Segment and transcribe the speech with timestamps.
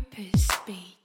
[0.00, 0.99] Purpose Beat.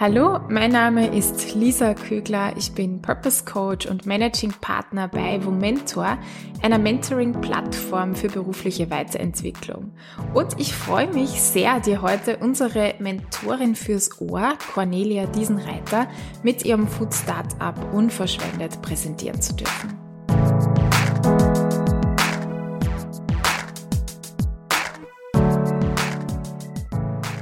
[0.00, 2.52] Hallo, mein Name ist Lisa Kögler.
[2.56, 6.18] Ich bin Purpose Coach und Managing Partner bei Womentor,
[6.62, 9.90] einer Mentoring-Plattform für berufliche Weiterentwicklung.
[10.34, 16.06] Und ich freue mich sehr, dir heute unsere Mentorin fürs Ohr, Cornelia Diesenreiter,
[16.44, 19.97] mit ihrem Food Startup unverschwendet präsentieren zu dürfen.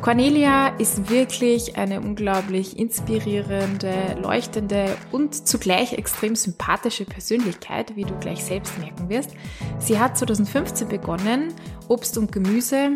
[0.07, 8.45] Cornelia ist wirklich eine unglaublich inspirierende, leuchtende und zugleich extrem sympathische Persönlichkeit, wie du gleich
[8.45, 9.33] selbst merken wirst.
[9.81, 11.53] Sie hat 2015 begonnen,
[11.89, 12.91] Obst und Gemüse,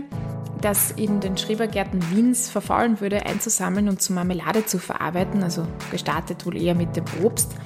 [0.61, 6.47] das in den Schrebergärten Wiens verfaulen würde, einzusammeln und zu Marmelade zu verarbeiten, also gestartet
[6.47, 7.57] wohl eher mit dem Obst.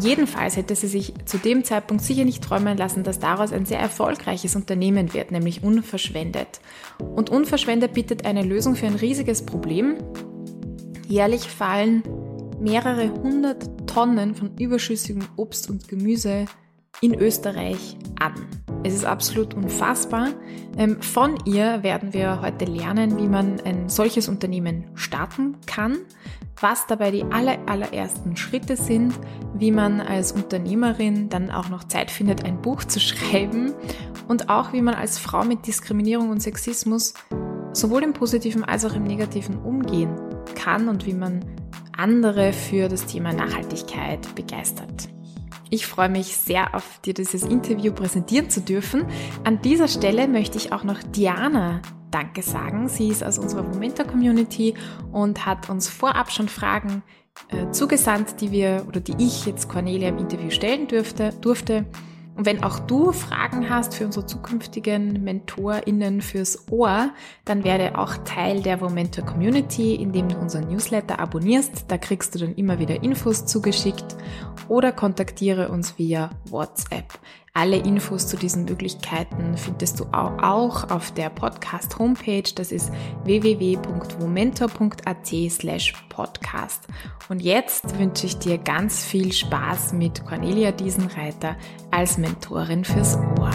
[0.00, 3.78] Jedenfalls hätte sie sich zu dem Zeitpunkt sicher nicht träumen lassen, dass daraus ein sehr
[3.78, 6.60] erfolgreiches Unternehmen wird, nämlich Unverschwendet.
[6.98, 9.96] Und Unverschwendet bietet eine Lösung für ein riesiges Problem.
[11.06, 12.02] Jährlich fallen
[12.60, 16.46] mehrere hundert Tonnen von überschüssigem Obst und Gemüse
[17.00, 18.34] in Österreich an.
[18.84, 20.28] Es ist absolut unfassbar.
[20.76, 25.98] Ähm, von ihr werden wir heute lernen, wie man ein solches Unternehmen starten kann,
[26.62, 29.12] was dabei die aller, allerersten Schritte sind,
[29.54, 33.72] wie man als Unternehmerin dann auch noch Zeit findet, ein Buch zu schreiben
[34.28, 37.14] und auch wie man als Frau mit Diskriminierung und Sexismus
[37.72, 40.14] sowohl im positiven als auch im negativen umgehen
[40.54, 41.44] kann und wie man
[41.96, 45.08] andere für das Thema Nachhaltigkeit begeistert.
[45.70, 49.06] Ich freue mich sehr auf dir dieses Interview präsentieren zu dürfen.
[49.44, 51.80] An dieser Stelle möchte ich auch noch Diana
[52.12, 52.88] Danke sagen.
[52.88, 54.74] Sie ist aus unserer Momenta Community
[55.10, 57.02] und hat uns vorab schon Fragen
[57.48, 61.86] äh, zugesandt, die wir oder die ich jetzt Cornelia im Interview stellen dürfte, durfte.
[62.34, 67.10] Und wenn auch du Fragen hast für unsere zukünftigen MentorInnen fürs Ohr,
[67.44, 71.86] dann werde auch Teil der Momentor Community, indem du unseren Newsletter abonnierst.
[71.88, 74.16] Da kriegst du dann immer wieder Infos zugeschickt
[74.68, 77.18] oder kontaktiere uns via WhatsApp.
[77.54, 82.50] Alle Infos zu diesen Möglichkeiten findest du auch auf der Podcast Homepage.
[82.54, 82.90] Das ist
[83.24, 86.88] www.momentor.at slash podcast.
[87.28, 91.56] Und jetzt wünsche ich dir ganz viel Spaß mit Cornelia Diesenreiter
[91.90, 93.50] als Mentorin fürs Ohr.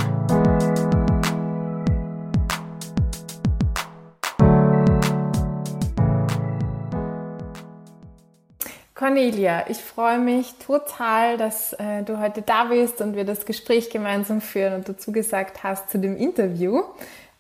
[8.98, 13.92] Cornelia, ich freue mich total, dass äh, du heute da bist und wir das Gespräch
[13.92, 16.82] gemeinsam führen und du zugesagt hast zu dem Interview.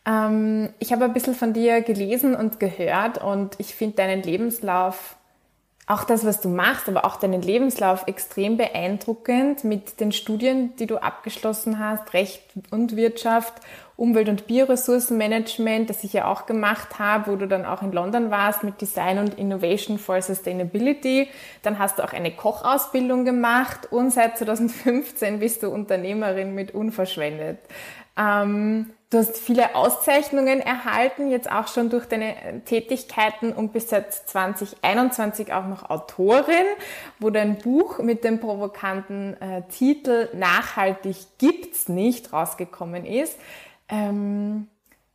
[0.05, 5.16] Ähm, ich habe ein bisschen von dir gelesen und gehört und ich finde deinen Lebenslauf,
[5.87, 10.85] auch das, was du machst, aber auch deinen Lebenslauf extrem beeindruckend mit den Studien, die
[10.85, 13.53] du abgeschlossen hast, Recht und Wirtschaft
[13.97, 18.29] Umwelt- und Bioressourcenmanagement, das ich ja auch gemacht habe, wo du dann auch in London
[18.29, 21.27] warst mit Design und Innovation for Sustainability.
[21.63, 27.57] Dann hast du auch eine Kochausbildung gemacht und seit 2015 bist du Unternehmerin mit Unverschwendet.
[28.15, 34.13] Ähm, du hast viele Auszeichnungen erhalten, jetzt auch schon durch deine Tätigkeiten und bist seit
[34.13, 36.65] 2021 auch noch Autorin,
[37.19, 43.37] wo dein Buch mit dem provokanten äh, Titel Nachhaltig gibt's nicht rausgekommen ist.
[43.87, 44.67] Ähm,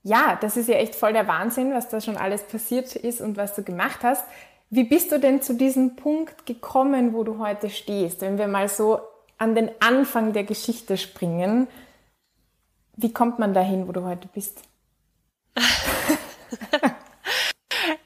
[0.02, 3.36] ja, das ist ja echt voll der Wahnsinn, was da schon alles passiert ist und
[3.36, 4.24] was du gemacht hast.
[4.70, 8.22] Wie bist du denn zu diesem Punkt gekommen, wo du heute stehst?
[8.22, 9.00] Wenn wir mal so
[9.36, 11.68] an den Anfang der Geschichte springen,
[12.96, 14.62] wie kommt man dahin, wo du heute bist?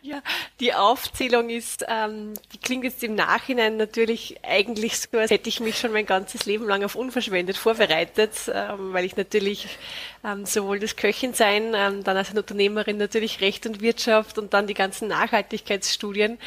[0.07, 0.23] Ja,
[0.61, 5.59] die Aufzählung ist, ähm, die klingt jetzt im Nachhinein natürlich eigentlich so, als hätte ich
[5.59, 9.67] mich schon mein ganzes Leben lang auf unverschwendet vorbereitet, ähm, weil ich natürlich
[10.25, 14.75] ähm, sowohl das Köchensein, ähm, dann als Unternehmerin natürlich Recht und Wirtschaft und dann die
[14.75, 16.39] ganzen Nachhaltigkeitsstudien.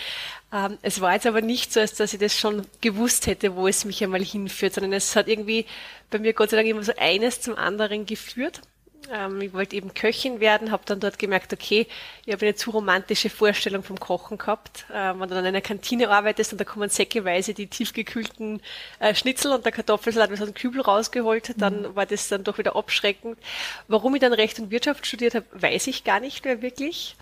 [0.51, 3.67] Ähm, es war jetzt aber nicht so, als dass ich das schon gewusst hätte, wo
[3.67, 5.65] es mich einmal hinführt, sondern es hat irgendwie
[6.09, 8.61] bei mir Gott sei Dank immer so eines zum anderen geführt.
[9.11, 11.87] Ähm, ich wollte eben Köchin werden, habe dann dort gemerkt, okay,
[12.25, 14.85] ich habe eine zu romantische Vorstellung vom Kochen gehabt.
[14.93, 18.61] Ähm, wenn du dann in einer Kantine arbeitest und da kommen säckeweise die tiefgekühlten
[18.99, 21.95] äh, Schnitzel und der Kartoffelsalat aus dem Kübel rausgeholt, dann mhm.
[21.95, 23.37] war das dann doch wieder abschreckend.
[23.87, 27.15] Warum ich dann Recht und Wirtschaft studiert habe, weiß ich gar nicht mehr wirklich.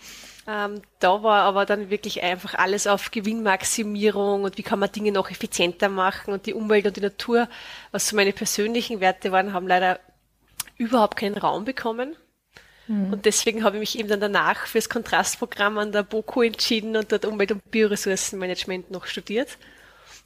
[0.50, 5.12] Ähm, da war aber dann wirklich einfach alles auf Gewinnmaximierung und wie kann man Dinge
[5.12, 7.50] noch effizienter machen und die Umwelt und die Natur,
[7.92, 10.00] was so meine persönlichen Werte waren, haben leider
[10.78, 12.16] überhaupt keinen Raum bekommen.
[12.88, 13.12] Mhm.
[13.12, 17.12] Und deswegen habe ich mich eben dann danach fürs Kontrastprogramm an der BOKU entschieden und
[17.12, 19.58] dort Umwelt- und Bioressourcenmanagement noch studiert.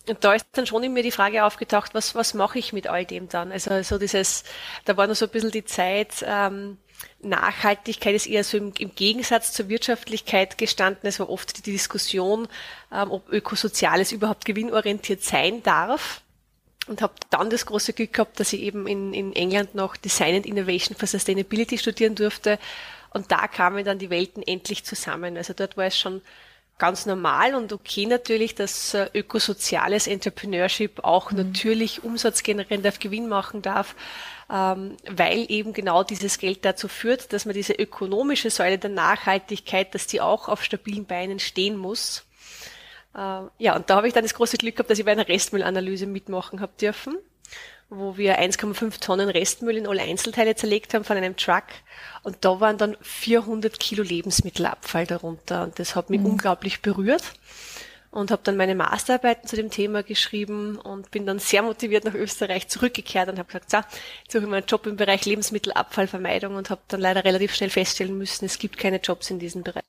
[0.07, 2.85] und da ist dann schon in mir die Frage aufgetaucht, was, was mache ich mit
[2.87, 3.51] all dem dann?
[3.51, 4.43] Also so dieses,
[4.85, 6.77] da war noch so ein bisschen die Zeit, ähm,
[7.21, 11.07] Nachhaltigkeit ist eher so im, im, Gegensatz zur Wirtschaftlichkeit gestanden.
[11.07, 12.47] Es war oft die Diskussion,
[12.91, 16.21] ähm, ob Ökosoziales überhaupt gewinnorientiert sein darf.
[16.87, 20.35] Und habe dann das große Glück gehabt, dass ich eben in, in England noch Design
[20.35, 22.57] and Innovation for Sustainability studieren durfte.
[23.11, 25.37] Und da kamen dann die Welten endlich zusammen.
[25.37, 26.21] Also dort war es schon
[26.81, 31.37] ganz normal und okay natürlich, dass äh, ökosoziales Entrepreneurship auch mhm.
[31.37, 33.95] natürlich umsatzgenerierend auf Gewinn machen darf,
[34.51, 39.95] ähm, weil eben genau dieses Geld dazu führt, dass man diese ökonomische Säule der Nachhaltigkeit,
[39.95, 42.25] dass die auch auf stabilen Beinen stehen muss.
[43.15, 45.27] Äh, ja, und da habe ich dann das große Glück gehabt, dass ich bei einer
[45.27, 47.17] Restmüllanalyse mitmachen habe dürfen
[47.91, 51.65] wo wir 1,5 Tonnen Restmüll in alle Einzelteile zerlegt haben von einem Truck.
[52.23, 55.63] Und da waren dann 400 Kilo Lebensmittelabfall darunter.
[55.63, 56.27] Und das hat mich mhm.
[56.27, 57.33] unglaublich berührt.
[58.11, 62.13] Und habe dann meine Masterarbeiten zu dem Thema geschrieben und bin dann sehr motiviert nach
[62.13, 66.55] Österreich zurückgekehrt und habe gesagt, so, jetzt suche ich mal einen Job im Bereich Lebensmittelabfallvermeidung
[66.55, 69.83] und habe dann leider relativ schnell feststellen müssen, es gibt keine Jobs in diesem Bereich.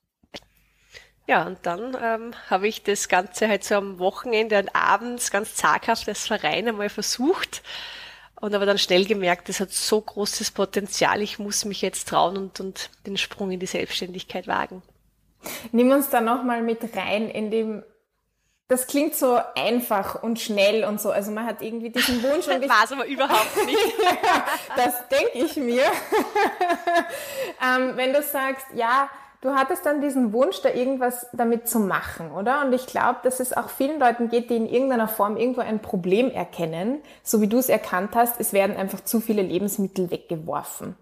[1.27, 5.55] Ja, und dann ähm, habe ich das Ganze halt so am Wochenende und abends ganz
[5.55, 7.61] zaghaft als Verein einmal versucht
[8.43, 12.35] und aber dann schnell gemerkt, das hat so großes Potenzial, ich muss mich jetzt trauen
[12.35, 14.81] und, und den Sprung in die Selbstständigkeit wagen.
[15.71, 17.83] Nimm uns da nochmal mit rein in dem
[18.67, 21.11] das klingt so einfach und schnell und so.
[21.11, 23.93] Also man hat irgendwie diesen Wunsch und ich war es aber überhaupt nicht.
[24.75, 25.83] das denke ich mir.
[27.61, 29.09] ähm, wenn du sagst, ja,
[29.41, 32.65] du hattest dann diesen Wunsch, da irgendwas damit zu machen, oder?
[32.65, 35.81] Und ich glaube, dass es auch vielen Leuten geht, die in irgendeiner Form irgendwo ein
[35.81, 40.95] Problem erkennen, so wie du es erkannt hast, es werden einfach zu viele Lebensmittel weggeworfen.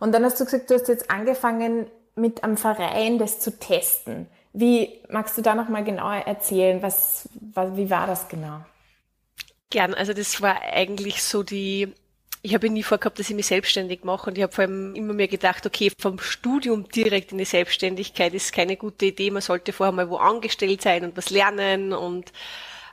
[0.00, 4.28] Und dann hast du gesagt, du hast jetzt angefangen, mit einem Verein das zu testen.
[4.58, 6.82] Wie magst du da nochmal genauer erzählen?
[6.82, 8.64] Was, was, wie war das genau?
[9.70, 11.94] Gern, also das war eigentlich so die
[12.42, 15.12] ich habe nie vorgehabt, dass ich mich selbstständig mache und ich habe vor allem immer
[15.12, 19.30] mehr gedacht, okay, vom Studium direkt in die Selbstständigkeit ist keine gute Idee.
[19.30, 22.32] Man sollte vorher mal wo angestellt sein und was lernen und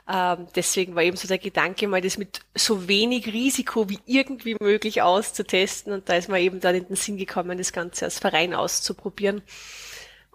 [0.08, 4.56] ähm, deswegen war eben so der Gedanke, mal das mit so wenig Risiko wie irgendwie
[4.60, 8.18] möglich auszutesten und da ist mir eben dann in den Sinn gekommen, das Ganze als
[8.18, 9.42] Verein auszuprobieren.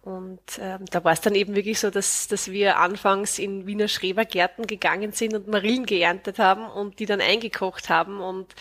[0.04, 3.88] Und ähm, da war es dann eben wirklich so, dass, dass wir anfangs in Wiener
[3.88, 8.20] Schrebergärten gegangen sind und Marillen geerntet haben und die dann eingekocht haben.
[8.20, 8.56] Und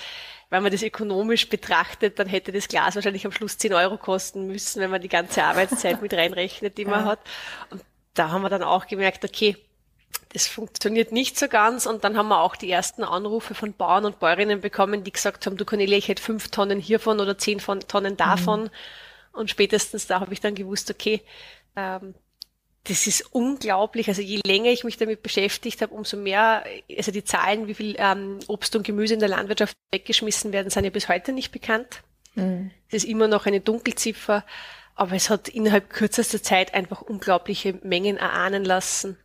[0.50, 4.46] wenn man das ökonomisch betrachtet, dann hätte das Glas wahrscheinlich am Schluss 10 Euro kosten
[4.48, 7.12] müssen, wenn man die ganze Arbeitszeit mit reinrechnet, die man ja.
[7.12, 7.20] hat.
[7.70, 7.82] Und
[8.12, 9.56] da haben wir dann auch gemerkt, okay,
[10.34, 11.86] das funktioniert nicht so ganz.
[11.86, 15.46] Und dann haben wir auch die ersten Anrufe von Bauern und Bäuerinnen bekommen, die gesagt
[15.46, 18.64] haben, du Cornelia, ich hätte fünf Tonnen hiervon oder zehn Tonnen davon.
[18.64, 18.70] Mhm.
[19.32, 21.22] Und spätestens da habe ich dann gewusst, okay,
[21.76, 22.14] ähm,
[22.84, 24.08] das ist unglaublich.
[24.08, 26.64] Also je länger ich mich damit beschäftigt habe, umso mehr,
[26.96, 30.84] also die Zahlen, wie viel ähm, Obst und Gemüse in der Landwirtschaft weggeschmissen werden, sind
[30.84, 32.02] ja bis heute nicht bekannt.
[32.34, 32.70] Mhm.
[32.90, 34.44] Das ist immer noch eine Dunkelziffer,
[34.94, 39.18] aber es hat innerhalb kürzester Zeit einfach unglaubliche Mengen erahnen lassen.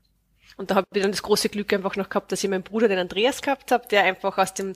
[0.58, 2.88] Und da habe ich dann das große Glück einfach noch gehabt, dass ich meinen Bruder,
[2.88, 4.74] den Andreas, gehabt habe, der einfach aus dem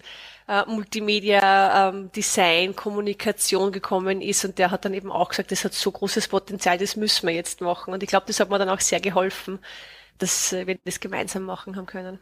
[0.47, 5.63] äh, Multimedia, ähm, Design, Kommunikation gekommen ist und der hat dann eben auch gesagt, das
[5.63, 7.93] hat so großes Potenzial, das müssen wir jetzt machen.
[7.93, 9.59] Und ich glaube, das hat mir dann auch sehr geholfen,
[10.17, 12.19] dass äh, wir das gemeinsam machen haben können.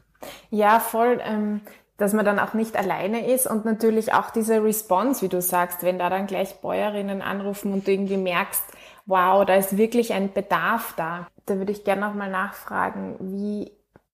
[0.52, 1.22] Ja, voll.
[1.24, 1.62] Ähm
[1.98, 5.82] dass man dann auch nicht alleine ist und natürlich auch diese Response, wie du sagst,
[5.82, 8.64] wenn da dann gleich Bäuerinnen anrufen und du irgendwie merkst,
[9.08, 11.28] wow, da ist wirklich ein Bedarf da.
[11.46, 13.72] Da würde ich gerne nochmal nachfragen, wie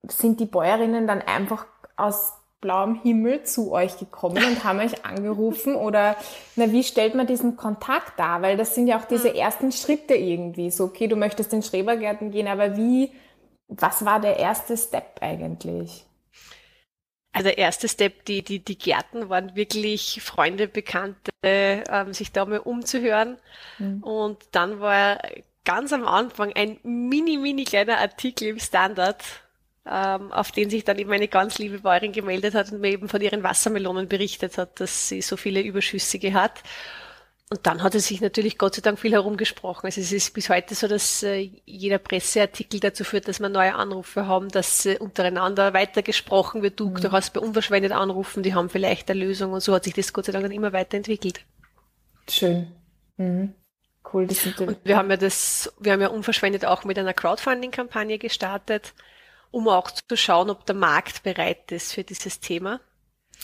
[0.08, 1.66] sind die Bäuerinnen dann einfach
[1.98, 6.16] aus blauem Himmel zu euch gekommen und haben euch angerufen oder
[6.56, 8.42] na, wie stellt man diesen Kontakt dar?
[8.42, 9.36] Weil das sind ja auch diese hm.
[9.36, 10.72] ersten Schritte irgendwie.
[10.72, 13.12] So, okay, du möchtest in Schrebergärten gehen, aber wie,
[13.68, 16.06] was war der erste Step eigentlich?
[17.34, 22.46] Also der erste Step, die, die, die Gärten waren wirklich Freunde, Bekannte, ähm, sich da
[22.46, 23.38] mal umzuhören.
[23.80, 24.04] Mhm.
[24.04, 25.20] Und dann war
[25.66, 29.24] ganz am Anfang ein mini, mini kleiner Artikel im Standard,
[29.90, 33.10] ähm, auf den sich dann eben eine ganz liebe Bäuerin gemeldet hat und mir eben
[33.10, 36.62] von ihren Wassermelonen berichtet hat, dass sie so viele Überschüssige hat.
[37.50, 39.86] Und dann hat es sich natürlich Gott sei Dank viel herumgesprochen.
[39.86, 43.76] Also es ist bis heute so, dass äh, jeder Presseartikel dazu führt, dass wir neue
[43.76, 46.80] Anrufe haben, dass äh, untereinander weitergesprochen wird.
[46.80, 47.02] Du, mhm.
[47.02, 50.14] du hast bei unverschwendet anrufen, die haben vielleicht eine Lösung und so hat sich das
[50.14, 51.42] Gott sei Dank dann immer weiterentwickelt.
[52.30, 52.72] Schön.
[53.18, 53.54] Mhm.
[54.12, 57.14] Cool, das sind und wir haben ja das, wir haben ja unverschwendet auch mit einer
[57.14, 58.94] Crowdfunding-Kampagne gestartet
[59.54, 62.82] um auch zu schauen, ob der Markt bereit ist für dieses Thema.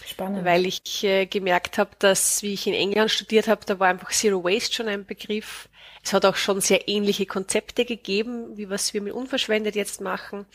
[0.06, 0.46] Spannend.
[0.46, 4.12] Weil ich äh, gemerkt habe, dass, wie ich in England studiert habe, da war einfach
[4.12, 5.70] Zero Waste schon ein Begriff.
[6.04, 10.46] Es hat auch schon sehr ähnliche Konzepte gegeben, wie was wir mit Unverschwendet jetzt machen.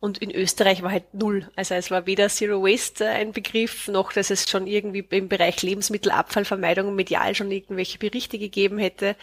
[0.00, 1.48] Und in Österreich war halt null.
[1.54, 5.62] Also es war weder Zero Waste ein Begriff, noch dass es schon irgendwie im Bereich
[5.62, 9.16] Lebensmittelabfallvermeidung medial schon irgendwelche Berichte gegeben hätte.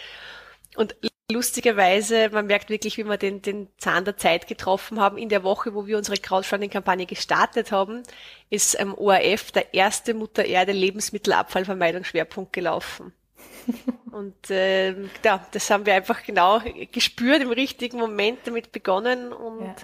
[0.76, 0.96] Und
[1.32, 5.18] lustigerweise, man merkt wirklich, wie wir den, den Zahn der Zeit getroffen haben.
[5.18, 8.04] In der Woche, wo wir unsere Crowdfunding-Kampagne gestartet haben,
[8.50, 13.14] ist am ORF der erste Mutter Erde Lebensmittelabfallvermeidung Schwerpunkt gelaufen.
[14.12, 19.76] Und äh, ja, das haben wir einfach genau gespürt im richtigen Moment damit begonnen und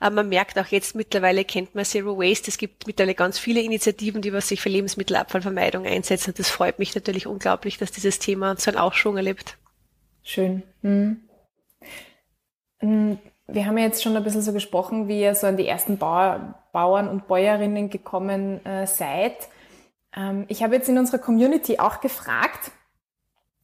[0.00, 0.08] ja.
[0.08, 2.50] äh, man merkt auch jetzt mittlerweile kennt man Zero Waste.
[2.50, 6.30] Es gibt mittlerweile ganz viele Initiativen, die was sich für Lebensmittelabfallvermeidung einsetzen.
[6.30, 9.56] Und das freut mich natürlich unglaublich, dass dieses Thema so einen Aufschwung erlebt.
[10.28, 10.62] Schön.
[10.82, 11.26] Hm.
[12.80, 15.96] Wir haben ja jetzt schon ein bisschen so gesprochen, wie ihr so an die ersten
[15.96, 19.48] Bauer, Bauern und Bäuerinnen gekommen äh, seid.
[20.14, 22.72] Ähm, ich habe jetzt in unserer Community auch gefragt,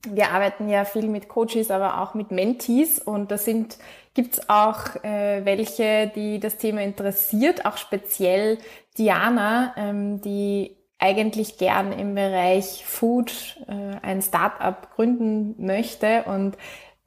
[0.08, 3.76] wir arbeiten ja viel mit Coaches, aber auch mit Mentees und da sind
[4.14, 8.56] gibt's auch äh, welche, die das Thema interessiert, auch speziell
[8.96, 16.56] Diana, ähm, die eigentlich gern im Bereich Food äh, ein Startup gründen möchte und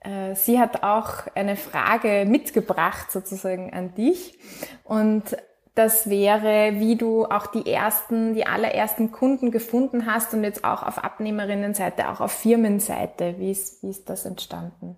[0.01, 4.37] äh, sie hat auch eine Frage mitgebracht sozusagen an dich
[4.83, 5.35] und
[5.73, 10.81] das wäre, wie du auch die ersten, die allerersten Kunden gefunden hast und jetzt auch
[10.81, 13.35] auf Abnehmerinnenseite, auch auf Firmenseite.
[13.37, 14.95] Wie ist, wie ist das entstanden?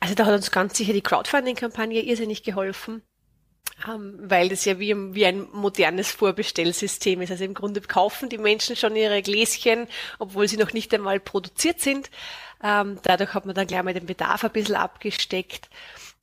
[0.00, 3.02] Also da hat uns ganz sicher die Crowdfunding-Kampagne irrsinnig geholfen.
[3.88, 7.30] Ähm, weil das ja wie, wie ein modernes Vorbestellsystem ist.
[7.30, 11.80] Also im Grunde kaufen die Menschen schon ihre Gläschen, obwohl sie noch nicht einmal produziert
[11.80, 12.10] sind.
[12.62, 15.68] Ähm, dadurch hat man dann gleich mal den Bedarf ein bisschen abgesteckt.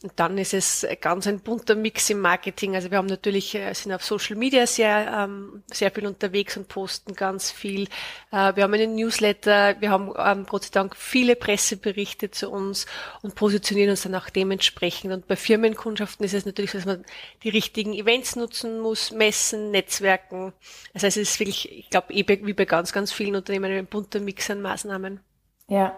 [0.01, 2.73] Und dann ist es ganz ein bunter Mix im Marketing.
[2.73, 6.69] Also wir haben natürlich, äh, sind auf Social Media sehr, ähm, sehr viel unterwegs und
[6.69, 7.83] posten ganz viel.
[8.31, 12.85] Äh, wir haben einen Newsletter, wir haben ähm, Gott sei Dank viele Presseberichte zu uns
[13.23, 15.11] und positionieren uns dann auch dementsprechend.
[15.11, 17.03] Und bei Firmenkundschaften ist es natürlich so, dass man
[17.43, 20.53] die richtigen Events nutzen muss, messen, Netzwerken.
[20.93, 24.21] Also es ist wirklich, ich glaube, eh wie bei ganz, ganz vielen Unternehmen ein bunter
[24.21, 25.19] Mix an Maßnahmen.
[25.67, 25.93] Ja,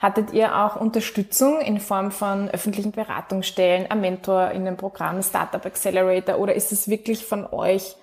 [0.00, 5.64] Hattet ihr auch Unterstützung in Form von öffentlichen Beratungsstellen, ein Mentor in dem Programm Startup
[5.64, 7.96] Accelerator oder ist es wirklich von euch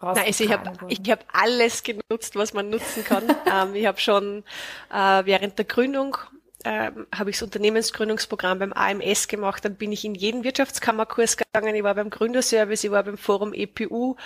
[0.00, 3.24] Nein, also ich habe ich hab alles genutzt, was man nutzen kann.
[3.50, 4.44] ähm, ich habe schon
[4.92, 6.18] äh, während der Gründung
[6.66, 11.74] ähm, habe ich das Unternehmensgründungsprogramm beim AMS gemacht, dann bin ich in jeden Wirtschaftskammerkurs gegangen,
[11.74, 14.16] ich war beim Gründerservice, ich war beim Forum EPU,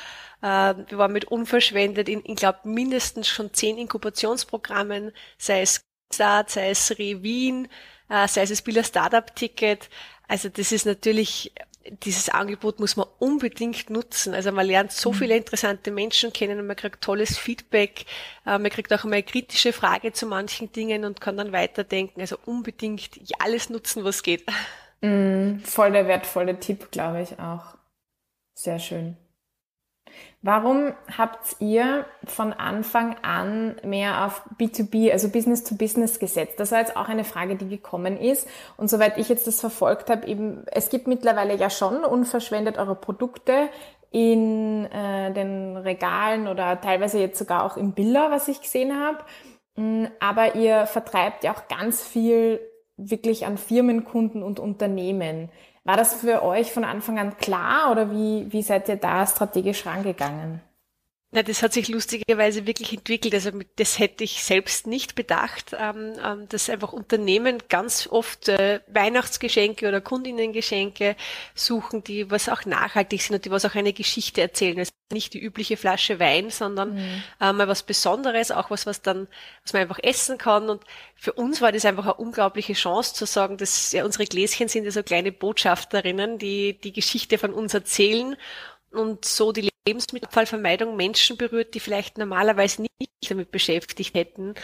[0.40, 6.50] äh, wir waren mit unverschwendet in, ich glaube, mindestens schon zehn Inkubationsprogrammen, sei es Start,
[6.50, 7.68] sei es Revin,
[8.08, 9.88] äh, sei es das Bieler Startup-Ticket.
[10.26, 11.52] Also das ist natürlich,
[12.02, 14.34] dieses Angebot muss man unbedingt nutzen.
[14.34, 15.16] Also man lernt so mhm.
[15.16, 18.04] viele interessante Menschen kennen und man kriegt tolles Feedback.
[18.46, 22.20] Äh, man kriegt auch einmal kritische Frage zu manchen Dingen und kann dann weiterdenken.
[22.20, 24.44] Also unbedingt alles nutzen, was geht.
[25.00, 27.76] Mm, voll der wertvolle Tipp, glaube ich auch.
[28.54, 29.16] Sehr schön.
[30.40, 36.60] Warum habt ihr von Anfang an mehr auf B2B, also Business to Business gesetzt?
[36.60, 38.48] Das war jetzt auch eine Frage, die gekommen ist.
[38.76, 42.94] Und soweit ich jetzt das verfolgt habe, eben, es gibt mittlerweile ja schon unverschwendet eure
[42.94, 43.68] Produkte
[44.12, 49.18] in äh, den Regalen oder teilweise jetzt sogar auch im Biller, was ich gesehen habe.
[49.74, 52.60] Mm, aber ihr vertreibt ja auch ganz viel
[52.96, 55.50] wirklich an Firmenkunden und Unternehmen.
[55.88, 59.86] War das für euch von Anfang an klar oder wie, wie seid ihr da strategisch
[59.86, 60.60] rangegangen?
[61.30, 63.34] Na, das hat sich lustigerweise wirklich entwickelt.
[63.34, 68.80] Also das hätte ich selbst nicht bedacht, ähm, ähm, dass einfach Unternehmen ganz oft äh,
[68.86, 71.16] Weihnachtsgeschenke oder Kundinnengeschenke
[71.54, 74.78] suchen, die was auch nachhaltig sind und die was auch eine Geschichte erzählen.
[74.78, 77.22] Also nicht die übliche Flasche Wein, sondern mhm.
[77.42, 79.28] äh, mal was Besonderes, auch was, was dann,
[79.64, 80.70] was man einfach essen kann.
[80.70, 80.82] Und
[81.14, 84.84] für uns war das einfach eine unglaubliche Chance zu sagen, dass ja unsere Gläschen sind
[84.84, 88.34] ja so kleine Botschafterinnen, die die Geschichte von uns erzählen
[88.90, 94.54] und so die Lebensmittelvermeidung Menschen berührt, die vielleicht normalerweise nicht damit beschäftigt hätten.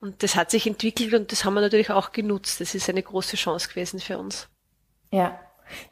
[0.00, 2.60] Und das hat sich entwickelt und das haben wir natürlich auch genutzt.
[2.60, 4.48] Das ist eine große Chance gewesen für uns.
[5.10, 5.40] Ja.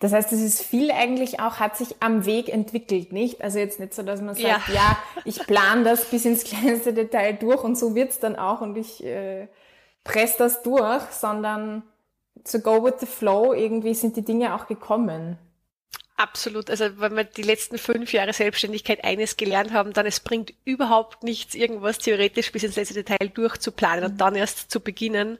[0.00, 3.40] Das heißt, es ist viel eigentlich auch, hat sich am Weg entwickelt, nicht?
[3.40, 6.92] Also jetzt nicht so, dass man sagt, ja, ja ich plane das bis ins kleinste
[6.92, 9.48] Detail durch und so wird's dann auch und ich äh,
[10.04, 11.84] presse das durch, sondern
[12.44, 15.38] to go with the flow, irgendwie sind die Dinge auch gekommen.
[16.16, 16.70] Absolut.
[16.70, 21.22] Also wenn wir die letzten fünf Jahre Selbstständigkeit eines gelernt haben, dann es bringt überhaupt
[21.22, 25.38] nichts, irgendwas theoretisch bis ins letzte Detail durchzuplanen und dann erst zu beginnen.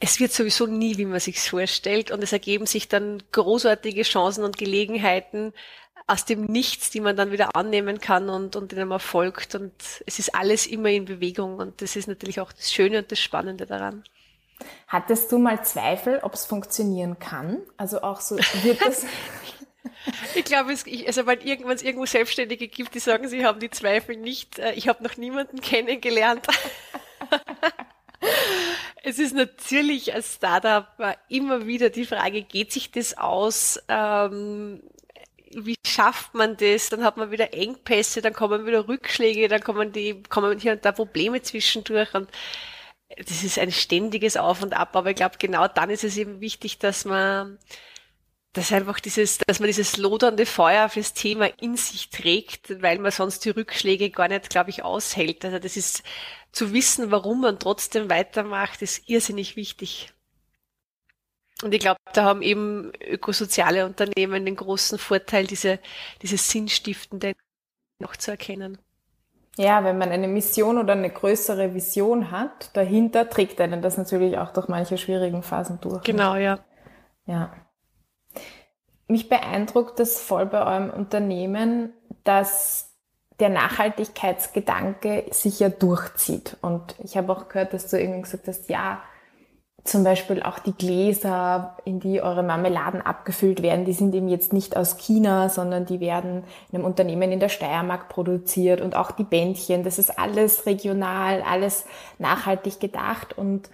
[0.00, 4.44] Es wird sowieso nie, wie man sich's vorstellt, und es ergeben sich dann großartige Chancen
[4.44, 5.52] und Gelegenheiten
[6.06, 9.54] aus dem Nichts, die man dann wieder annehmen kann und, und denen man folgt.
[9.56, 9.72] Und
[10.06, 13.20] es ist alles immer in Bewegung und das ist natürlich auch das Schöne und das
[13.20, 14.04] Spannende daran.
[14.86, 17.58] Hattest du mal Zweifel, ob es funktionieren kann?
[17.76, 19.04] Also auch so, wird das...
[20.34, 23.70] Ich glaube, es, also wenn irgendwann es irgendwo Selbstständige gibt, die sagen, sie haben die
[23.70, 24.58] Zweifel nicht.
[24.58, 26.46] Äh, ich habe noch niemanden kennengelernt.
[29.02, 30.86] es ist natürlich als Startup
[31.28, 33.80] immer wieder die Frage, geht sich das aus?
[33.88, 34.82] Ähm,
[35.54, 36.90] wie schafft man das?
[36.90, 40.84] Dann hat man wieder Engpässe, dann kommen wieder Rückschläge, dann kommen die, kommen hier und
[40.84, 42.28] da Probleme zwischendurch und
[43.16, 46.40] das ist ein ständiges Auf und Ab, aber ich glaube, genau dann ist es eben
[46.40, 47.58] wichtig, dass man,
[48.52, 53.12] dass einfach dieses, dass man dieses lodernde Feuer fürs Thema in sich trägt, weil man
[53.12, 55.44] sonst die Rückschläge gar nicht, glaube ich, aushält.
[55.44, 56.02] Also das ist
[56.52, 60.12] zu wissen, warum man trotzdem weitermacht, ist irrsinnig wichtig.
[61.62, 65.80] Und ich glaube, da haben eben ökosoziale Unternehmen den großen Vorteil, diese,
[66.22, 67.34] dieses Sinnstiftende
[67.98, 68.78] noch zu erkennen.
[69.56, 74.38] Ja, wenn man eine Mission oder eine größere Vision hat, dahinter trägt einen das natürlich
[74.38, 76.04] auch durch manche schwierigen Phasen durch.
[76.04, 76.60] Genau, ja.
[77.26, 77.52] Ja.
[79.08, 81.92] Mich beeindruckt das voll bei eurem Unternehmen,
[82.24, 82.94] dass
[83.40, 86.56] der Nachhaltigkeitsgedanke sich ja durchzieht.
[86.60, 89.00] Und ich habe auch gehört, dass du irgendwie gesagt hast, ja,
[89.84, 94.52] zum Beispiel auch die Gläser, in die eure Marmeladen abgefüllt werden, die sind eben jetzt
[94.52, 99.12] nicht aus China, sondern die werden in einem Unternehmen in der Steiermark produziert und auch
[99.12, 101.86] die Bändchen, das ist alles regional, alles
[102.18, 103.70] nachhaltig gedacht und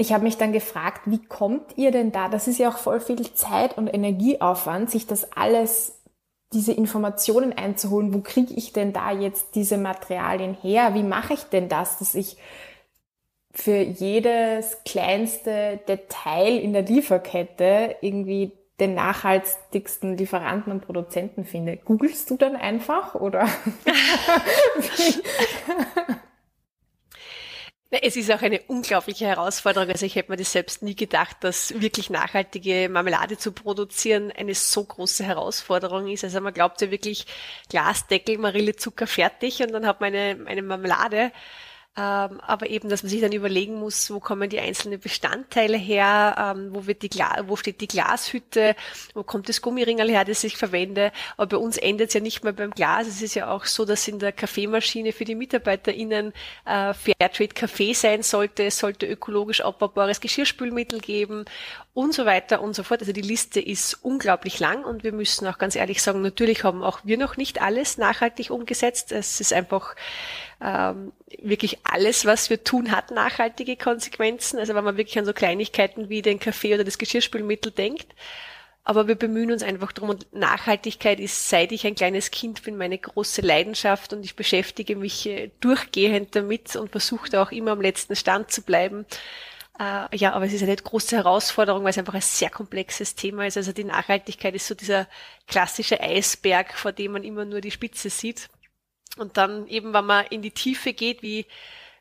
[0.00, 2.28] ich habe mich dann gefragt, wie kommt ihr denn da?
[2.28, 6.00] Das ist ja auch voll viel Zeit und Energieaufwand, sich das alles,
[6.52, 8.14] diese Informationen einzuholen.
[8.14, 10.94] Wo kriege ich denn da jetzt diese Materialien her?
[10.94, 12.38] Wie mache ich denn das, dass ich
[13.52, 21.76] für jedes kleinste Detail in der Lieferkette irgendwie den nachhaltigsten Lieferanten und Produzenten finde.
[21.76, 23.46] Googlest du dann einfach oder?
[27.92, 29.90] Es ist auch eine unglaubliche Herausforderung.
[29.90, 34.54] Also ich hätte mir das selbst nie gedacht, dass wirklich nachhaltige Marmelade zu produzieren eine
[34.54, 36.22] so große Herausforderung ist.
[36.22, 37.26] Also man glaubt ja wirklich
[37.68, 41.32] Glasdeckel, Marille, Zucker fertig und dann hat man eine, eine Marmelade.
[41.96, 46.54] Ähm, aber eben, dass man sich dann überlegen muss, wo kommen die einzelnen Bestandteile her,
[46.56, 48.76] ähm, wo, wird die Gla wo steht die Glashütte,
[49.12, 51.10] wo kommt das Gummiringel her, das ich verwende.
[51.36, 53.08] Aber bei uns endet es ja nicht mehr beim Glas.
[53.08, 56.32] Es ist ja auch so, dass in der Kaffeemaschine für die MitarbeiterInnen
[56.64, 58.64] äh, Fairtrade Kaffee sein sollte.
[58.64, 61.44] Es sollte ökologisch abbaubares Geschirrspülmittel geben
[61.92, 63.00] und so weiter und so fort.
[63.00, 66.84] Also die Liste ist unglaublich lang und wir müssen auch ganz ehrlich sagen, natürlich haben
[66.84, 69.10] auch wir noch nicht alles nachhaltig umgesetzt.
[69.10, 69.96] Es ist einfach
[70.60, 74.58] ähm, wirklich alles, was wir tun, hat nachhaltige Konsequenzen.
[74.58, 78.08] Also wenn man wirklich an so Kleinigkeiten wie den Kaffee oder das Geschirrspülmittel denkt.
[78.82, 82.76] Aber wir bemühen uns einfach drum und Nachhaltigkeit ist, seit ich ein kleines Kind bin,
[82.76, 87.80] meine große Leidenschaft und ich beschäftige mich äh, durchgehend damit und versuche auch immer am
[87.80, 89.04] letzten Stand zu bleiben.
[89.78, 93.46] Äh, ja, aber es ist eine große Herausforderung, weil es einfach ein sehr komplexes Thema
[93.46, 93.58] ist.
[93.58, 95.06] Also die Nachhaltigkeit ist so dieser
[95.46, 98.48] klassische Eisberg, vor dem man immer nur die Spitze sieht.
[99.16, 101.46] Und dann eben, wenn man in die Tiefe geht, wie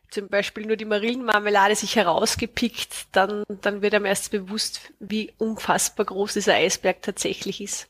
[0.09, 6.05] zum Beispiel nur die Marillenmarmelade sich herausgepickt, dann, dann wird einem erst bewusst, wie unfassbar
[6.05, 7.87] groß dieser Eisberg tatsächlich ist.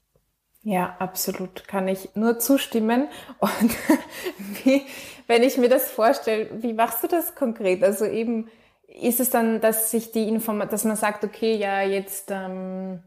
[0.64, 1.68] Ja, absolut.
[1.68, 3.08] Kann ich nur zustimmen.
[3.40, 3.76] Und
[4.64, 4.86] wie,
[5.28, 7.84] wenn ich mir das vorstelle, wie machst du das konkret?
[7.84, 8.50] Also eben,
[8.88, 13.02] ist es dann, dass sich die Information, dass man sagt, okay, ja, jetzt ähm,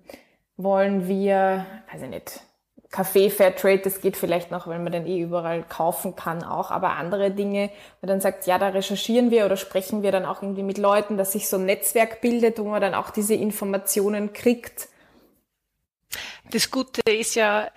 [0.56, 2.40] wollen wir, weiß ich nicht,
[2.92, 6.90] Kaffee Fairtrade, das geht vielleicht noch, weil man den eh überall kaufen kann auch, aber
[6.90, 7.70] andere Dinge,
[8.02, 11.16] man dann sagt, ja, da recherchieren wir oder sprechen wir dann auch irgendwie mit Leuten,
[11.16, 14.88] dass sich so ein Netzwerk bildet, wo man dann auch diese Informationen kriegt.
[16.50, 17.70] Das Gute ist ja,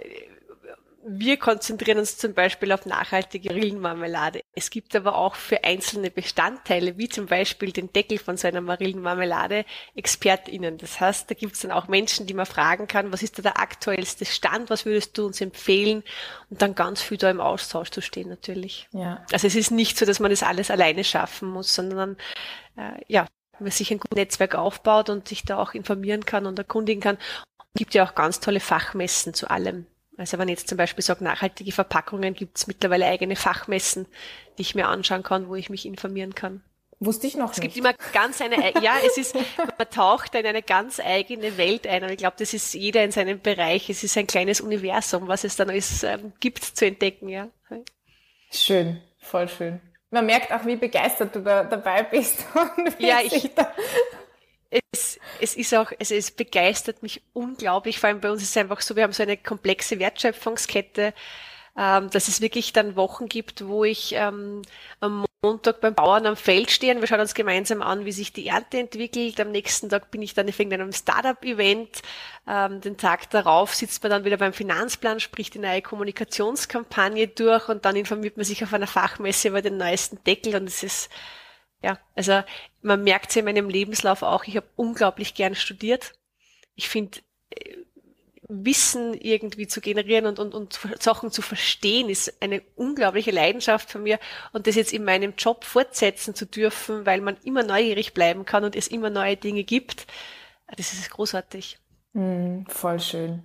[1.08, 4.42] wir konzentrieren uns zum Beispiel auf nachhaltige Marillenmarmelade.
[4.54, 8.62] Es gibt aber auch für einzelne Bestandteile, wie zum Beispiel den Deckel von so einer
[8.62, 9.66] Marillenmarmelade,
[9.96, 10.80] ExpertInnen.
[10.80, 13.44] Das heißt, da gibt es dann auch Menschen, die man fragen kann, was ist da
[13.44, 16.04] der aktuellste Stand, was würdest du uns empfehlen?
[16.50, 18.88] Und dann ganz viel da im Austausch zu stehen natürlich.
[18.92, 19.24] Ja.
[19.32, 22.18] Also es ist nicht so, dass man das alles alleine schaffen muss, sondern
[22.78, 23.28] äh, ja,
[23.60, 27.20] man sich ein gutes Netzwerk aufbaut und sich da auch informieren kann und erkundigen kann.
[27.76, 29.86] Es gibt ja auch ganz tolle Fachmessen zu allem.
[30.18, 34.08] Also wenn ich jetzt zum Beispiel sage, nachhaltige Verpackungen, gibt es mittlerweile eigene Fachmessen,
[34.58, 36.64] die ich mir anschauen kann, wo ich mich informieren kann.
[37.00, 37.70] Wusste ich noch es nicht.
[37.70, 41.86] Es gibt immer ganz eine, ja, es ist, man taucht in eine ganz eigene Welt
[41.86, 43.90] ein und ich glaube, das ist jeder in seinem Bereich.
[43.90, 47.50] Es ist ein kleines Universum, was es dann alles ähm, gibt zu entdecken, ja.
[48.52, 49.82] Schön, voll schön.
[50.12, 52.46] Man merkt auch, wie begeistert du da dabei bist.
[52.78, 53.74] Und wie ja, ich, da
[54.92, 58.00] es, es ist auch, also es begeistert mich unglaublich.
[58.00, 61.14] Vor allem bei uns ist es einfach so, wir haben so eine komplexe Wertschöpfungskette.
[61.78, 64.62] ähm, dass es wirklich dann Wochen gibt, wo ich ähm,
[65.02, 68.34] am Montag beim Bauern am Feld stehe und wir schauen uns gemeinsam an, wie sich
[68.34, 69.40] die Ernte entwickelt.
[69.40, 72.02] Am nächsten Tag bin ich dann in einem Startup-Event.
[72.48, 77.70] Ähm, den Tag darauf sitzt man dann wieder beim Finanzplan, spricht die neue Kommunikationskampagne durch
[77.70, 81.10] und dann informiert man sich auf einer Fachmesse über den neuesten Deckel und es ist
[81.86, 82.42] ja, also
[82.82, 86.14] man merkt es in meinem Lebenslauf auch, ich habe unglaublich gern studiert.
[86.74, 87.20] Ich finde
[87.52, 87.76] äh,
[88.48, 94.02] Wissen irgendwie zu generieren und, und, und Sachen zu verstehen, ist eine unglaubliche Leidenschaft von
[94.02, 94.20] mir.
[94.52, 98.64] Und das jetzt in meinem Job fortsetzen zu dürfen, weil man immer neugierig bleiben kann
[98.64, 100.08] und es immer neue Dinge gibt,
[100.76, 101.78] das ist großartig.
[102.14, 103.44] Mm, voll schön.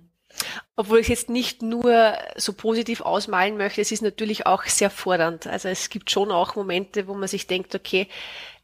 [0.75, 5.47] Obwohl ich jetzt nicht nur so positiv ausmalen möchte, es ist natürlich auch sehr fordernd.
[5.47, 8.07] Also es gibt schon auch Momente, wo man sich denkt, okay,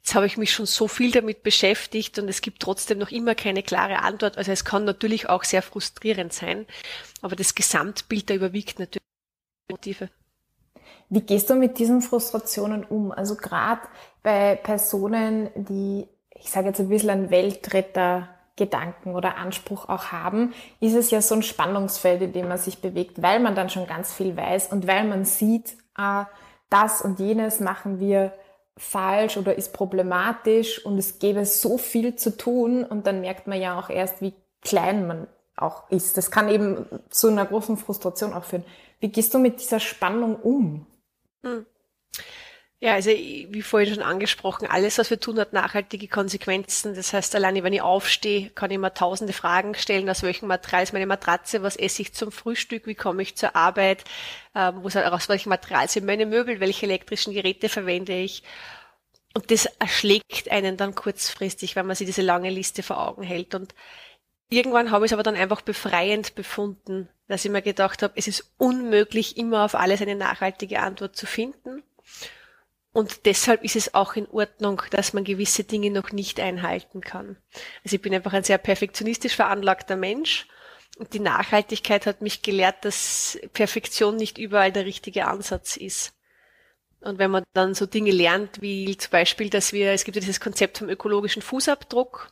[0.08, 3.36] Jetzt habe ich mich schon so viel damit beschäftigt und es gibt trotzdem noch immer
[3.36, 4.38] keine klare Antwort.
[4.38, 6.66] Also es kann natürlich auch sehr frustrierend sein,
[7.22, 9.04] aber das Gesamtbild da überwiegt natürlich
[9.70, 10.10] Motive.
[11.10, 13.12] Wie gehst du mit diesen Frustrationen um?
[13.12, 13.82] Also gerade
[14.24, 20.54] bei Personen, die, ich sage jetzt ein bisschen einen Weltretter Gedanken oder Anspruch auch haben,
[20.82, 23.88] ist es ja so ein Spannungsfeld, in dem man sich bewegt, weil man dann schon
[23.88, 26.26] ganz viel weiß und weil man sieht, ah,
[26.70, 28.34] das und jenes machen wir
[28.76, 33.62] falsch oder ist problematisch und es gäbe so viel zu tun und dann merkt man
[33.62, 36.18] ja auch erst, wie klein man auch ist.
[36.18, 38.66] Das kann eben zu einer großen Frustration auch führen.
[39.00, 40.86] Wie gehst du mit dieser Spannung um?
[41.44, 41.66] Hm.
[42.80, 46.94] Ja, also wie vorhin schon angesprochen, alles, was wir tun, hat nachhaltige Konsequenzen.
[46.94, 50.84] Das heißt, alleine wenn ich aufstehe, kann ich mir tausende Fragen stellen, aus welchem Material
[50.84, 54.04] ist meine Matratze, was esse ich zum Frühstück, wie komme ich zur Arbeit,
[54.54, 58.44] ähm, aus welchem Material sind meine Möbel, welche elektrischen Geräte verwende ich.
[59.34, 63.56] Und das erschlägt einen dann kurzfristig, wenn man sich diese lange Liste vor Augen hält.
[63.56, 63.74] Und
[64.50, 68.28] irgendwann habe ich es aber dann einfach befreiend befunden, dass ich mir gedacht habe, es
[68.28, 71.82] ist unmöglich, immer auf alles eine nachhaltige Antwort zu finden.
[72.98, 77.38] Und deshalb ist es auch in Ordnung, dass man gewisse Dinge noch nicht einhalten kann.
[77.84, 80.48] Also ich bin einfach ein sehr perfektionistisch veranlagter Mensch.
[80.98, 86.14] Und die Nachhaltigkeit hat mich gelehrt, dass Perfektion nicht überall der richtige Ansatz ist.
[87.02, 90.22] Und wenn man dann so Dinge lernt, wie zum Beispiel, dass wir, es gibt ja
[90.22, 92.32] dieses Konzept vom ökologischen Fußabdruck,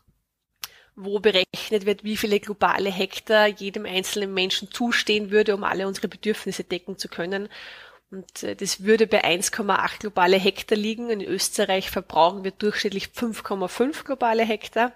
[0.96, 6.08] wo berechnet wird, wie viele globale Hektar jedem einzelnen Menschen zustehen würde, um alle unsere
[6.08, 7.50] Bedürfnisse decken zu können.
[8.16, 11.10] Und äh, das würde bei 1,8 globale Hektar liegen.
[11.10, 14.94] In Österreich verbrauchen wir durchschnittlich 5,5 globale Hektar.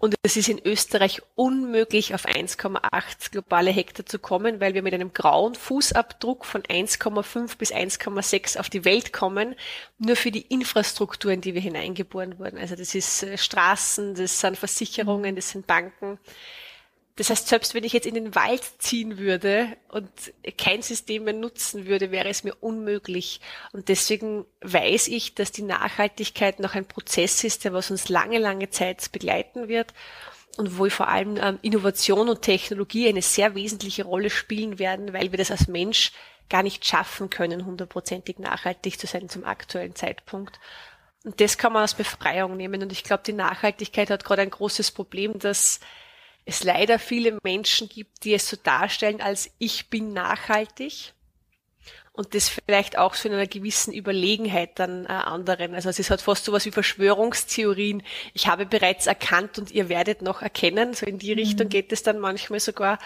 [0.00, 4.94] Und es ist in Österreich unmöglich, auf 1,8 globale Hektar zu kommen, weil wir mit
[4.94, 9.54] einem grauen Fußabdruck von 1,5 bis 1,6 auf die Welt kommen,
[9.98, 12.58] nur für die Infrastrukturen, die wir hineingeboren wurden.
[12.58, 16.18] Also das ist äh, Straßen, das sind Versicherungen, das sind Banken.
[17.18, 20.08] Das heißt, selbst wenn ich jetzt in den Wald ziehen würde und
[20.56, 23.40] kein System mehr nutzen würde, wäre es mir unmöglich.
[23.72, 28.38] Und deswegen weiß ich, dass die Nachhaltigkeit noch ein Prozess ist, der was uns lange,
[28.38, 29.94] lange Zeit begleiten wird
[30.58, 35.32] und wo vor allem ähm, Innovation und Technologie eine sehr wesentliche Rolle spielen werden, weil
[35.32, 36.12] wir das als Mensch
[36.48, 40.60] gar nicht schaffen können, hundertprozentig nachhaltig zu sein zum aktuellen Zeitpunkt.
[41.24, 42.80] Und das kann man als Befreiung nehmen.
[42.80, 45.80] Und ich glaube, die Nachhaltigkeit hat gerade ein großes Problem, dass
[46.48, 51.12] es leider viele Menschen gibt, die es so darstellen, als ich bin nachhaltig
[52.14, 55.74] und das vielleicht auch so in einer gewissen Überlegenheit dann äh, anderen.
[55.74, 58.02] Also es hat fast so was wie Verschwörungstheorien.
[58.32, 60.94] Ich habe bereits erkannt und ihr werdet noch erkennen.
[60.94, 61.38] So in die mhm.
[61.38, 62.98] Richtung geht es dann manchmal sogar,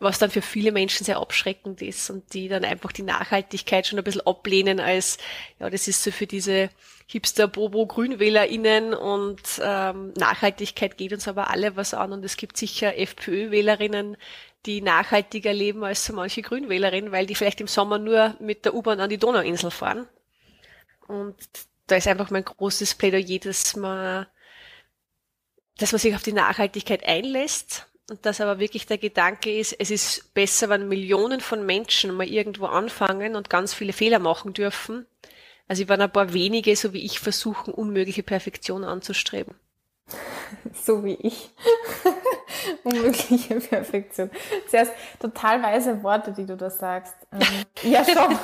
[0.00, 3.98] was dann für viele Menschen sehr abschreckend ist und die dann einfach die Nachhaltigkeit schon
[3.98, 5.18] ein bisschen ablehnen als,
[5.60, 6.70] ja, das ist so für diese
[7.06, 14.16] Hipster-Bobo-GrünwählerInnen und ähm, Nachhaltigkeit geht uns aber alle was an und es gibt sicher FPÖ-Wählerinnen,
[14.66, 18.74] die nachhaltiger leben als so manche Grünwählerinnen, weil die vielleicht im Sommer nur mit der
[18.74, 20.08] U-Bahn an die Donauinsel fahren.
[21.06, 21.36] Und
[21.86, 24.26] da ist einfach mein großes Plädoyer, dass man,
[25.76, 29.90] dass man sich auf die Nachhaltigkeit einlässt und dass aber wirklich der Gedanke ist, es
[29.90, 35.06] ist besser, wenn Millionen von Menschen mal irgendwo anfangen und ganz viele Fehler machen dürfen,
[35.68, 39.54] also wenn ein paar wenige, so wie ich, versuchen, unmögliche Perfektion anzustreben.
[40.74, 41.50] So wie ich.
[42.84, 44.30] unmögliche Perfektion.
[44.68, 47.14] Zuerst total weise Worte, die du da sagst.
[47.32, 47.40] Ähm,
[47.90, 48.38] ja, schon.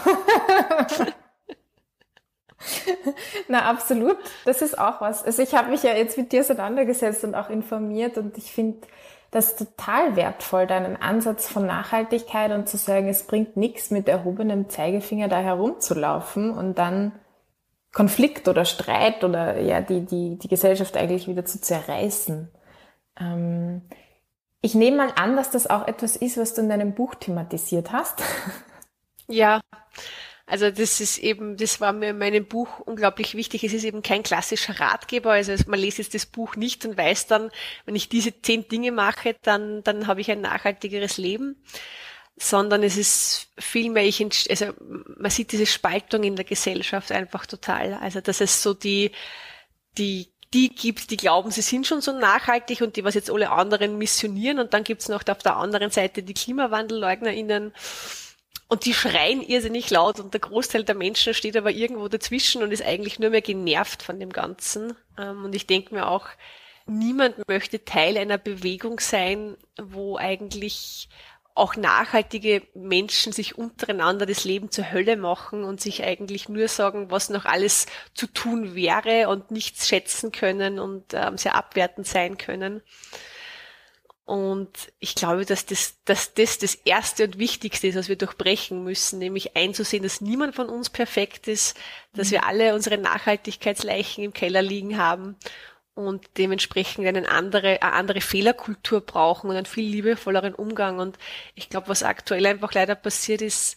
[3.49, 4.16] Na, absolut.
[4.44, 5.23] Das ist auch was.
[5.23, 8.87] Also ich habe mich ja jetzt mit dir auseinandergesetzt und auch informiert und ich finde
[9.30, 14.68] das total wertvoll, deinen Ansatz von Nachhaltigkeit und zu sagen, es bringt nichts, mit erhobenem
[14.68, 17.12] Zeigefinger da herumzulaufen und dann
[17.92, 22.50] Konflikt oder Streit oder ja, die, die, die Gesellschaft eigentlich wieder zu zerreißen.
[23.18, 23.82] Ähm,
[24.62, 27.92] ich nehme mal an, dass das auch etwas ist, was du in deinem Buch thematisiert
[27.92, 28.22] hast.
[29.32, 29.60] Ja,
[30.50, 33.62] also das ist eben, das war mir in meinem Buch unglaublich wichtig.
[33.62, 35.32] Es ist eben kein klassischer Ratgeber.
[35.32, 37.50] Also man liest jetzt das Buch nicht und weiß dann,
[37.86, 41.62] wenn ich diese zehn Dinge mache, dann, dann habe ich ein nachhaltigeres Leben.
[42.36, 44.72] Sondern es ist vielmehr, ich, also
[45.18, 47.94] man sieht diese Spaltung in der Gesellschaft einfach total.
[47.94, 49.12] Also dass es so die,
[49.98, 53.50] die die gibt, die glauben, sie sind schon so nachhaltig und die, was jetzt alle
[53.50, 54.58] anderen missionieren.
[54.58, 57.72] Und dann gibt's noch auf der anderen Seite die KlimawandelleugnerInnen,
[58.70, 62.70] und die schreien irrsinnig laut und der Großteil der Menschen steht aber irgendwo dazwischen und
[62.70, 64.94] ist eigentlich nur mehr genervt von dem Ganzen.
[65.18, 66.28] Ähm, und ich denke mir auch,
[66.87, 71.09] niemand möchte Teil einer Bewegung sein, wo eigentlich
[71.56, 77.11] auch nachhaltige Menschen sich untereinander das Leben zur Hölle machen und sich eigentlich nur sagen,
[77.11, 82.38] was noch alles zu tun wäre und nichts schätzen können und ähm, sehr abwertend sein
[82.38, 82.83] können.
[84.24, 88.85] Und ich glaube, dass das, dass das das Erste und Wichtigste ist, was wir durchbrechen
[88.85, 91.76] müssen, nämlich einzusehen, dass niemand von uns perfekt ist,
[92.14, 92.33] dass mhm.
[92.33, 95.37] wir alle unsere Nachhaltigkeitsleichen im Keller liegen haben
[95.94, 100.98] und dementsprechend eine andere, eine andere Fehlerkultur brauchen und einen viel liebevolleren Umgang.
[100.98, 101.18] Und
[101.54, 103.76] ich glaube, was aktuell einfach leider passiert ist,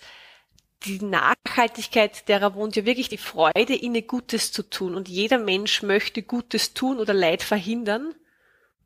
[0.85, 4.95] die Nachhaltigkeit derer wohnt ja wirklich die Freude, ihnen Gutes zu tun.
[4.95, 8.13] Und jeder Mensch möchte Gutes tun oder Leid verhindern.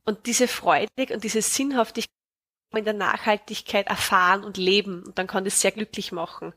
[0.07, 2.09] Und diese Freude und diese Sinnhaftigkeit
[2.75, 5.03] in der Nachhaltigkeit erfahren und leben.
[5.05, 6.53] Und dann kann das sehr glücklich machen.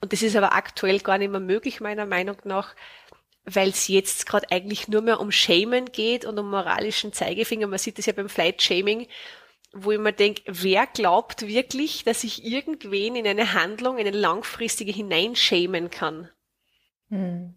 [0.00, 2.74] Und das ist aber aktuell gar nicht mehr möglich, meiner Meinung nach,
[3.44, 7.66] weil es jetzt gerade eigentlich nur mehr um Shamen geht und um moralischen Zeigefinger.
[7.66, 9.06] Man sieht das ja beim Flight Shaming,
[9.74, 14.16] wo ich mir denke, wer glaubt wirklich, dass ich irgendwen in eine Handlung, in eine
[14.16, 16.30] langfristige hineinschämen kann?
[17.10, 17.54] Hm.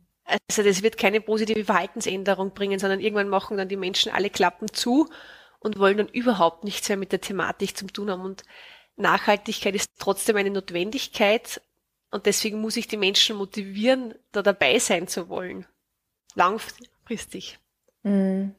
[0.48, 4.74] Also das wird keine positive Verhaltensänderung bringen, sondern irgendwann machen dann die Menschen alle Klappen
[4.74, 5.10] zu
[5.60, 8.22] und wollen dann überhaupt nichts mehr mit der Thematik zu tun haben.
[8.22, 8.44] Und
[8.96, 11.62] Nachhaltigkeit ist trotzdem eine Notwendigkeit
[12.12, 15.66] und deswegen muss ich die Menschen motivieren, da dabei sein zu wollen.
[16.36, 17.60] Langfristig.
[18.04, 18.56] Mhm.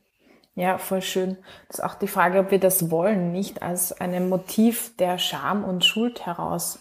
[0.54, 1.38] Ja, voll schön.
[1.68, 5.62] Das ist auch die Frage, ob wir das wollen, nicht als ein Motiv der Scham
[5.62, 6.80] und Schuld heraus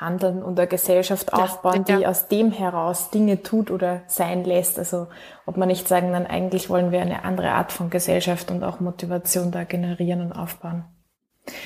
[0.00, 1.98] handeln und eine Gesellschaft aufbauen, ja, ja.
[1.98, 4.78] die aus dem heraus Dinge tut oder sein lässt.
[4.78, 5.08] Also
[5.44, 8.80] ob man nicht sagen, dann eigentlich wollen wir eine andere Art von Gesellschaft und auch
[8.80, 10.84] Motivation da generieren und aufbauen.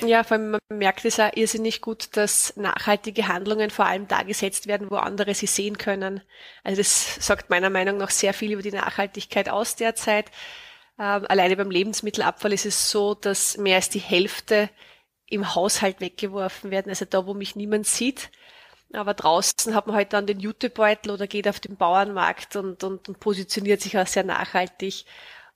[0.06, 4.22] Ja, vor allem man merkt es auch irrsinnig gut, dass nachhaltige Handlungen vor allem da
[4.22, 6.22] gesetzt werden, wo andere sie sehen können.
[6.62, 10.30] Also das sagt meiner Meinung nach sehr viel über die Nachhaltigkeit aus derzeit.
[10.98, 14.70] Ähm, alleine beim Lebensmittelabfall ist es so, dass mehr als die Hälfte
[15.32, 18.30] im Haushalt weggeworfen werden, also da, wo mich niemand sieht.
[18.92, 23.08] Aber draußen hat man halt dann den Jutebeutel oder geht auf den Bauernmarkt und, und,
[23.08, 25.06] und positioniert sich auch sehr nachhaltig.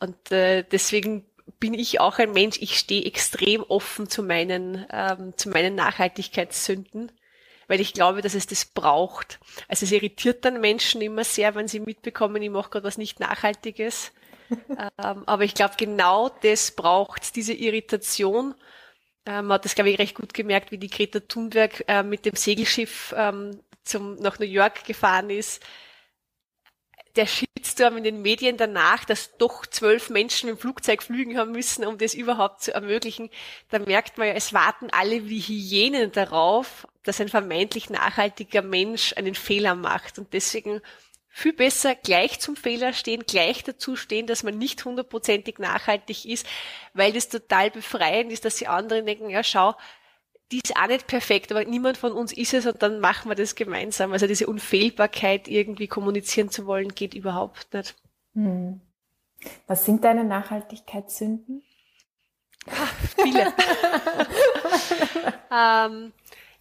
[0.01, 1.27] Und äh, deswegen
[1.61, 7.13] bin ich auch ein Mensch, ich stehe extrem offen zu meinen, ähm, zu meinen Nachhaltigkeitssünden,
[7.69, 9.39] weil ich glaube, dass es das braucht.
[9.69, 13.21] Also es irritiert dann Menschen immer sehr, wenn sie mitbekommen, ich mache gerade was nicht
[13.21, 14.13] Nachhaltiges.
[14.51, 18.55] ähm, aber ich glaube, genau das braucht diese Irritation
[19.27, 22.37] ähm, hat das, glaube ich, recht gut gemerkt, wie die Greta Thunberg äh, mit dem
[22.37, 25.63] Segelschiff ähm, zum, nach New York gefahren ist.
[27.17, 31.87] Der Shitstorm in den Medien danach, dass doch zwölf Menschen im Flugzeug flügen haben müssen,
[31.87, 33.31] um das überhaupt zu ermöglichen,
[33.71, 39.15] da merkt man ja, es warten alle wie Hyänen darauf, dass ein vermeintlich nachhaltiger Mensch
[39.17, 40.19] einen Fehler macht.
[40.19, 40.83] Und deswegen
[41.37, 46.47] viel besser gleich zum Fehler stehen, gleich dazu stehen, dass man nicht hundertprozentig nachhaltig ist,
[46.95, 49.75] weil das total befreiend ist, dass die anderen denken, ja schau,
[50.51, 53.35] die ist auch nicht perfekt, aber niemand von uns ist es und dann machen wir
[53.35, 54.15] das gemeinsam.
[54.15, 57.95] Also diese Unfehlbarkeit irgendwie kommunizieren zu wollen, geht überhaupt nicht.
[58.33, 58.81] Hm.
[59.67, 61.63] Was sind deine Nachhaltigkeitssünden?
[62.67, 62.89] Ah,
[63.23, 63.53] viele.
[65.53, 66.13] ähm,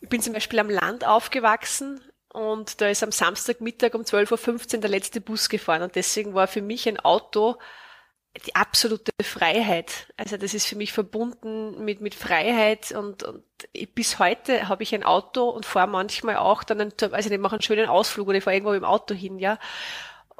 [0.01, 2.01] ich bin zum Beispiel am Land aufgewachsen
[2.35, 6.47] und da ist am Samstagmittag um 12.15 Uhr der letzte Bus gefahren und deswegen war
[6.47, 7.55] für mich ein Auto
[8.45, 10.13] die absolute Freiheit.
[10.17, 13.43] Also das ist für mich verbunden mit, mit Freiheit und, und
[13.93, 17.55] bis heute habe ich ein Auto und fahre manchmal auch dann, einen, also ich mache
[17.55, 19.57] einen schönen Ausflug oder ich fahre irgendwo im Auto hin, ja.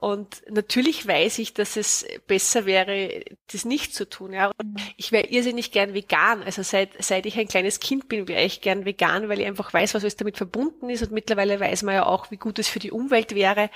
[0.05, 4.33] Und natürlich weiß ich, dass es besser wäre, das nicht zu tun.
[4.33, 4.51] Ja.
[4.55, 6.43] Und ich wäre irrsinnig gern vegan.
[6.43, 9.73] Also seit, seit ich ein kleines Kind bin, wäre ich gern vegan, weil ich einfach
[9.73, 11.01] weiß, was alles damit verbunden ist.
[11.01, 13.71] Und mittlerweile weiß man ja auch, wie gut es für die Umwelt wäre.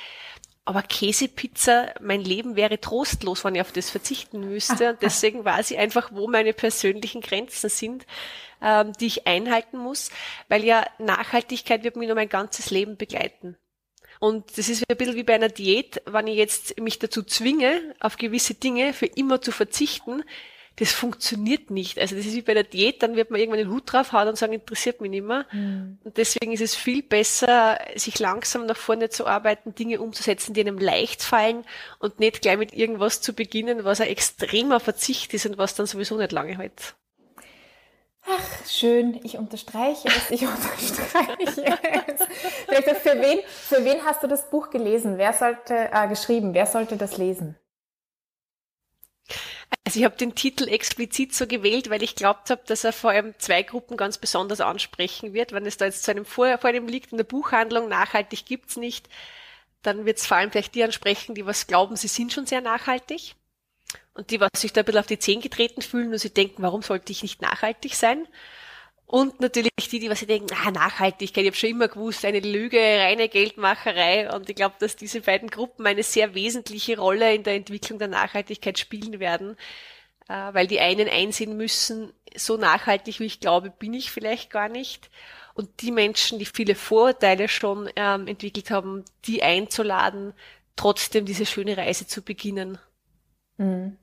[0.65, 4.92] Aber Käsepizza, mein Leben wäre trostlos, wenn ich auf das verzichten müsste.
[4.92, 8.06] Und deswegen weiß ich einfach, wo meine persönlichen Grenzen sind,
[8.62, 10.12] ähm, die ich einhalten muss,
[10.48, 13.58] weil ja Nachhaltigkeit wird mich nur mein ganzes Leben begleiten.
[14.19, 17.95] Und das ist ein bisschen wie bei einer Diät, wenn ich jetzt mich dazu zwinge,
[17.99, 20.23] auf gewisse Dinge für immer zu verzichten,
[20.79, 21.99] das funktioniert nicht.
[21.99, 24.38] Also das ist wie bei der Diät, dann wird man irgendwann den Hut draufhauen und
[24.38, 25.45] sagen, interessiert mich nicht mehr.
[25.51, 25.99] Mhm.
[26.03, 30.62] Und deswegen ist es viel besser, sich langsam nach vorne zu arbeiten, Dinge umzusetzen, die
[30.62, 31.65] einem leicht fallen
[31.99, 35.86] und nicht gleich mit irgendwas zu beginnen, was ein extremer Verzicht ist und was dann
[35.86, 36.95] sowieso nicht lange hält.
[38.32, 42.22] Ach, schön, ich unterstreiche es, ich unterstreiche es.
[43.02, 45.18] für, wen, für wen hast du das Buch gelesen?
[45.18, 46.54] Wer sollte, äh, geschrieben?
[46.54, 47.56] Wer sollte das lesen?
[49.84, 53.10] Also ich habe den Titel explizit so gewählt, weil ich glaubt habe, dass er vor
[53.10, 55.52] allem zwei Gruppen ganz besonders ansprechen wird.
[55.52, 58.78] Wenn es da jetzt zu einem vor, vor dem liegt in der Buchhandlung, nachhaltig gibt's
[58.78, 59.10] nicht,
[59.82, 62.62] dann wird es vor allem vielleicht die ansprechen, die was glauben, sie sind schon sehr
[62.62, 63.36] nachhaltig.
[64.13, 66.62] Und die, was sich da ein bisschen auf die Zehen getreten fühlen und sie denken,
[66.62, 68.28] warum sollte ich nicht nachhaltig sein?
[69.12, 72.41] Und natürlich die, die was sie denken, ah, Nachhaltigkeit, ich habe schon immer gewusst, eine
[72.41, 74.32] Lüge, reine Geldmacherei.
[74.32, 78.08] Und ich glaube, dass diese beiden Gruppen eine sehr wesentliche Rolle in der Entwicklung der
[78.08, 79.58] Nachhaltigkeit spielen werden,
[80.28, 84.69] äh, weil die einen einsehen müssen, so nachhaltig wie ich glaube, bin ich vielleicht gar
[84.69, 85.10] nicht.
[85.56, 90.34] Und die Menschen, die viele Vorurteile schon ähm, entwickelt haben, die einzuladen,
[90.75, 92.78] trotzdem diese schöne Reise zu beginnen.
[93.60, 93.98] Mhm.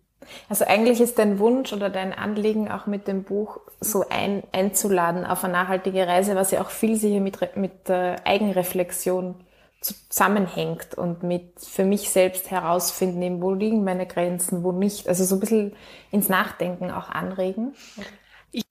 [0.48, 5.24] Also eigentlich ist dein Wunsch oder dein Anliegen auch mit dem Buch so ein, einzuladen
[5.24, 9.36] auf eine nachhaltige Reise, was ja auch viel sicher mit, mit äh, Eigenreflexion
[9.80, 15.08] zusammenhängt und mit für mich selbst herausfinden, wo liegen meine Grenzen, wo nicht.
[15.08, 15.76] Also so ein bisschen
[16.10, 17.74] ins Nachdenken auch anregen.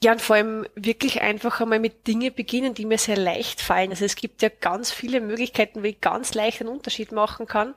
[0.04, 3.92] Ja, und vor allem wirklich einfach einmal mit Dingen beginnen, die mir sehr leicht fallen.
[3.92, 7.76] Also es gibt ja ganz viele Möglichkeiten, wie ich ganz leicht einen Unterschied machen kann.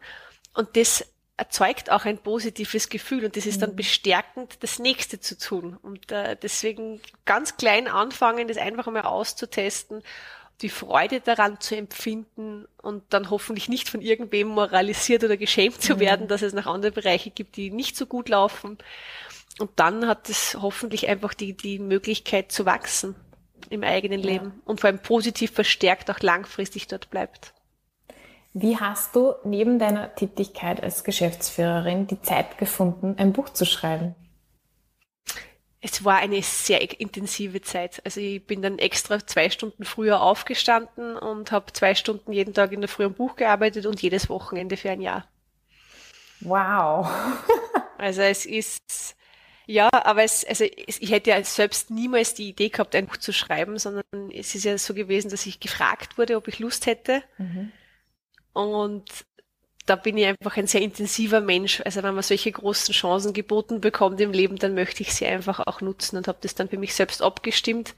[0.54, 1.04] Und das
[1.38, 3.76] erzeugt auch ein positives Gefühl und das ist dann mhm.
[3.76, 5.78] bestärkend, das nächste zu tun.
[5.80, 10.02] Und äh, deswegen ganz klein anfangen, das einfach einmal auszutesten,
[10.60, 15.94] die Freude daran zu empfinden und dann hoffentlich nicht von irgendwem moralisiert oder geschämt zu
[15.94, 16.00] mhm.
[16.00, 18.76] werden, dass es noch andere Bereiche gibt, die nicht so gut laufen.
[19.60, 23.14] Und dann hat es hoffentlich einfach die, die Möglichkeit zu wachsen
[23.70, 24.62] im eigenen Leben ja.
[24.64, 27.54] und vor allem positiv verstärkt auch langfristig dort bleibt.
[28.54, 34.14] Wie hast du neben deiner Tätigkeit als Geschäftsführerin die Zeit gefunden, ein Buch zu schreiben?
[35.80, 38.02] Es war eine sehr intensive Zeit.
[38.04, 42.72] Also ich bin dann extra zwei Stunden früher aufgestanden und habe zwei Stunden jeden Tag
[42.72, 45.28] in der Früh am Buch gearbeitet und jedes Wochenende für ein Jahr.
[46.40, 47.08] Wow.
[47.98, 49.14] also es ist
[49.70, 53.34] ja, aber es, also ich hätte ja selbst niemals die Idee gehabt, ein Buch zu
[53.34, 57.22] schreiben, sondern es ist ja so gewesen, dass ich gefragt wurde, ob ich Lust hätte.
[57.36, 57.70] Mhm.
[58.58, 59.04] Und
[59.86, 61.80] da bin ich einfach ein sehr intensiver Mensch.
[61.84, 65.60] Also wenn man solche großen Chancen geboten bekommt im Leben, dann möchte ich sie einfach
[65.60, 67.94] auch nutzen und habe das dann für mich selbst abgestimmt,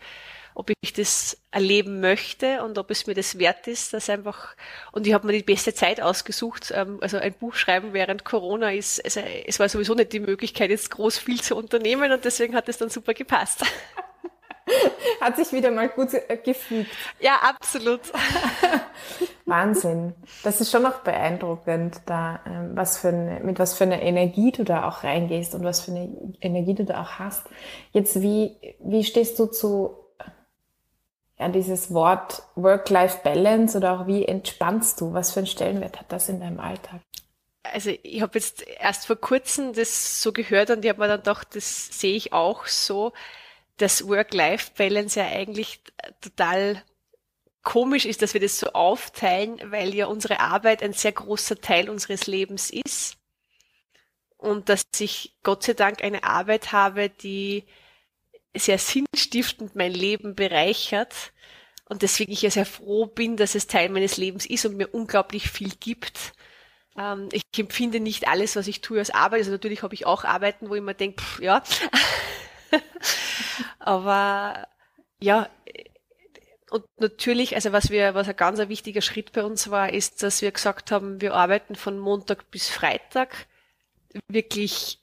[0.54, 4.54] ob ich das erleben möchte und ob es mir das wert ist, dass einfach
[4.92, 6.72] und ich habe mir die beste Zeit ausgesucht.
[6.76, 10.68] Ähm, also ein Buch schreiben während Corona ist, also es war sowieso nicht die Möglichkeit,
[10.68, 13.64] jetzt groß viel zu unternehmen und deswegen hat es dann super gepasst.
[15.20, 16.90] Hat sich wieder mal gut äh, gefügt.
[17.20, 18.00] Ja, absolut.
[19.46, 20.14] Wahnsinn.
[20.42, 24.52] Das ist schon noch beeindruckend, da, ähm, was für eine, mit was für einer Energie
[24.52, 26.08] du da auch reingehst und was für eine
[26.40, 27.46] Energie du da auch hast.
[27.92, 29.96] Jetzt, wie, wie stehst du zu,
[31.38, 35.12] ja, dieses Wort Work-Life-Balance oder auch wie entspannst du?
[35.12, 37.00] Was für einen Stellenwert hat das in deinem Alltag?
[37.62, 41.18] Also ich habe jetzt erst vor kurzem das so gehört und ich habe mir dann
[41.18, 43.12] gedacht, das sehe ich auch so
[43.80, 45.80] dass Work-Life-Balance ja eigentlich
[46.20, 46.82] total
[47.62, 51.88] komisch ist, dass wir das so aufteilen, weil ja unsere Arbeit ein sehr großer Teil
[51.88, 53.16] unseres Lebens ist.
[54.36, 57.64] Und dass ich Gott sei Dank eine Arbeit habe, die
[58.56, 61.32] sehr sinnstiftend mein Leben bereichert.
[61.84, 64.88] Und deswegen ich ja sehr froh bin, dass es Teil meines Lebens ist und mir
[64.88, 66.32] unglaublich viel gibt.
[66.96, 69.40] Ähm, ich empfinde nicht alles, was ich tue, als Arbeit.
[69.40, 71.62] Also natürlich habe ich auch Arbeiten, wo ich mir denke, pff, ja,
[73.78, 74.66] Aber
[75.20, 75.48] ja,
[76.70, 80.40] und natürlich, also was wir, was ein ganz wichtiger Schritt bei uns war, ist, dass
[80.40, 83.46] wir gesagt haben, wir arbeiten von Montag bis Freitag
[84.28, 85.00] wirklich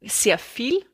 [0.00, 0.84] sehr viel,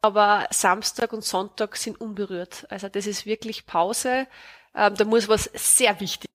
[0.00, 2.66] aber Samstag und Sonntag sind unberührt.
[2.70, 4.26] Also das ist wirklich Pause.
[4.74, 6.30] Ähm, da muss was sehr wichtig,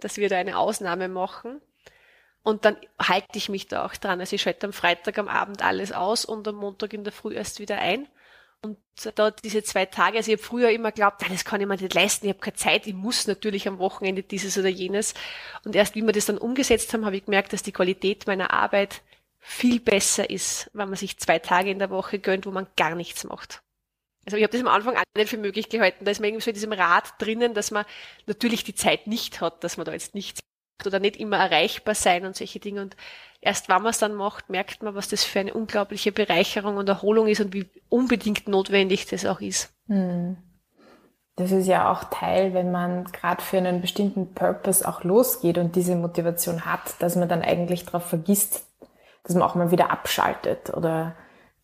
[0.00, 1.60] dass wir da eine Ausnahme machen.
[2.42, 4.20] Und dann halte ich mich da auch dran.
[4.20, 7.34] Also ich schalte am Freitag am Abend alles aus und am Montag in der Früh
[7.34, 8.08] erst wieder ein.
[8.62, 8.78] Und
[9.14, 11.94] da diese zwei Tage, also ich habe früher immer geglaubt, das kann ich mir nicht
[11.94, 15.14] leisten, ich habe keine Zeit, ich muss natürlich am Wochenende dieses oder jenes.
[15.64, 18.52] Und erst wie wir das dann umgesetzt haben, habe ich gemerkt, dass die Qualität meiner
[18.52, 19.02] Arbeit
[19.38, 22.94] viel besser ist, wenn man sich zwei Tage in der Woche gönnt, wo man gar
[22.94, 23.62] nichts macht.
[24.26, 26.04] Also ich habe das am Anfang auch nicht für möglich gehalten.
[26.04, 27.86] Da ist man irgendwie so in diesem Rad drinnen, dass man
[28.26, 30.40] natürlich die Zeit nicht hat, dass man da jetzt nichts
[30.86, 32.82] oder nicht immer erreichbar sein und solche Dinge.
[32.82, 32.96] Und
[33.40, 36.88] erst wenn man es dann macht, merkt man, was das für eine unglaubliche Bereicherung und
[36.88, 39.72] Erholung ist und wie unbedingt notwendig das auch ist.
[39.88, 40.36] Hm.
[41.36, 45.74] Das ist ja auch Teil, wenn man gerade für einen bestimmten Purpose auch losgeht und
[45.74, 48.66] diese Motivation hat, dass man dann eigentlich darauf vergisst,
[49.22, 51.16] dass man auch mal wieder abschaltet oder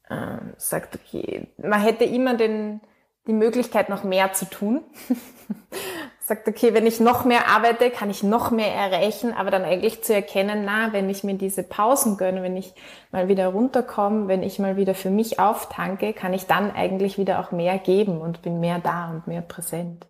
[0.08, 2.80] äh, sagt, okay, man hätte immer den,
[3.26, 4.82] die Möglichkeit, noch mehr zu tun.
[6.26, 10.02] sagt, okay, wenn ich noch mehr arbeite, kann ich noch mehr erreichen, aber dann eigentlich
[10.02, 12.74] zu erkennen, na, wenn ich mir diese Pausen gönne, wenn ich
[13.12, 17.38] mal wieder runterkomme, wenn ich mal wieder für mich auftanke, kann ich dann eigentlich wieder
[17.38, 20.08] auch mehr geben und bin mehr da und mehr präsent.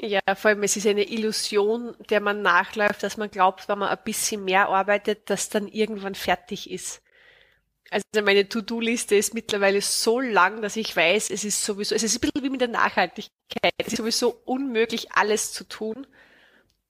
[0.00, 3.90] Ja, vor allem es ist eine Illusion, der man nachläuft, dass man glaubt, wenn man
[3.90, 7.02] ein bisschen mehr arbeitet, dass dann irgendwann fertig ist.
[7.90, 12.16] Also meine To-Do-Liste ist mittlerweile so lang, dass ich weiß, es ist sowieso, es ist
[12.16, 13.72] ein bisschen wie mit der Nachhaltigkeit.
[13.78, 16.06] Es ist sowieso unmöglich, alles zu tun.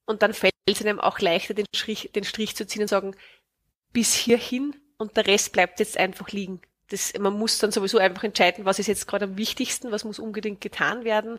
[0.05, 3.17] Und dann fällt es einem auch leichter, den Strich, den Strich zu ziehen und sagen,
[3.93, 6.61] bis hierhin und der Rest bleibt jetzt einfach liegen.
[6.91, 10.19] Das, man muss dann sowieso einfach entscheiden, was ist jetzt gerade am wichtigsten, was muss
[10.19, 11.39] unbedingt getan werden.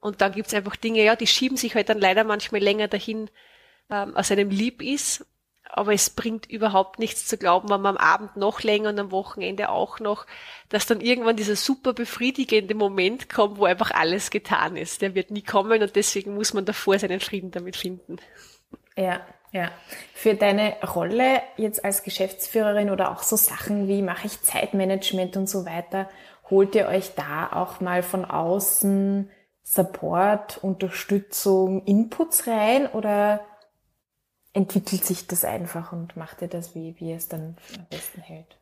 [0.00, 3.28] Und dann gibt's einfach Dinge, ja, die schieben sich halt dann leider manchmal länger dahin,
[3.90, 5.26] ähm, als einem lieb ist
[5.70, 9.10] aber es bringt überhaupt nichts zu glauben, wenn man am Abend noch länger und am
[9.10, 10.26] Wochenende auch noch,
[10.68, 15.02] dass dann irgendwann dieser super befriedigende Moment kommt, wo einfach alles getan ist.
[15.02, 18.18] Der wird nie kommen und deswegen muss man davor seinen Frieden damit finden.
[18.96, 19.70] Ja, ja.
[20.14, 25.48] Für deine Rolle jetzt als Geschäftsführerin oder auch so Sachen wie mache ich Zeitmanagement und
[25.48, 26.08] so weiter,
[26.50, 29.30] holt ihr euch da auch mal von außen
[29.62, 33.40] Support, Unterstützung, Inputs rein oder
[34.54, 38.56] entwickelt sich das einfach und macht ihr das, wie, wie es dann am besten hält.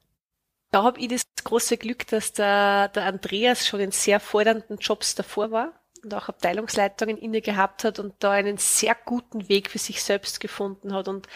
[0.72, 5.14] Da habe ich das große Glück, dass der, der Andreas schon in sehr fordernden Jobs
[5.14, 5.72] davor war
[6.02, 10.40] und auch Abteilungsleitungen inne gehabt hat und da einen sehr guten Weg für sich selbst
[10.40, 11.08] gefunden hat.
[11.08, 11.28] Und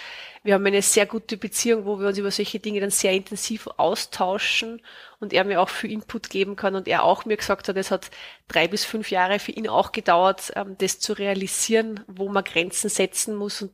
[0.43, 3.69] wir haben eine sehr gute Beziehung, wo wir uns über solche Dinge dann sehr intensiv
[3.77, 4.81] austauschen
[5.21, 7.91] und er mir auch viel Input geben kann und er auch mir gesagt hat, es
[7.91, 8.11] hat
[8.49, 12.89] drei bis fünf Jahre für ihn auch gedauert, ähm, das zu realisieren, wo man Grenzen
[12.89, 13.73] setzen muss und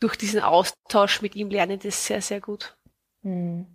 [0.00, 2.76] durch diesen Austausch mit ihm lerne ich das sehr, sehr gut.
[3.22, 3.66] Mhm.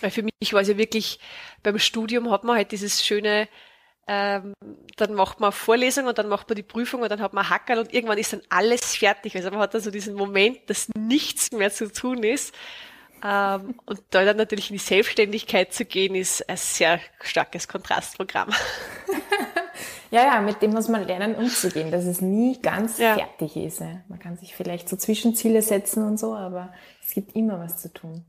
[0.00, 1.18] Weil für mich war es ja wirklich,
[1.62, 3.48] beim Studium hat man halt dieses schöne,
[4.06, 4.52] ähm,
[4.96, 7.78] dann macht man Vorlesung und dann macht man die Prüfung und dann hat man Hackerl
[7.78, 9.36] und irgendwann ist dann alles fertig.
[9.36, 12.54] Also man hat dann so diesen Moment, dass nichts mehr zu tun ist.
[13.22, 18.50] Ähm, und da dann natürlich in die Selbstständigkeit zu gehen, ist ein sehr starkes Kontrastprogramm.
[20.10, 23.14] Ja, ja, mit dem muss man lernen umzugehen, dass es nie ganz ja.
[23.14, 23.80] fertig ist.
[24.08, 26.72] Man kann sich vielleicht so Zwischenziele setzen und so, aber
[27.06, 28.24] es gibt immer was zu tun.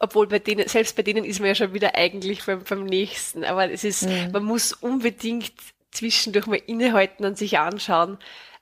[0.00, 3.44] Obwohl bei denen, selbst bei denen ist man ja schon wieder eigentlich beim, beim nächsten.
[3.44, 4.32] Aber es ist, mhm.
[4.32, 5.52] man muss unbedingt
[5.92, 8.18] zwischendurch mal innehalten und sich anschauen,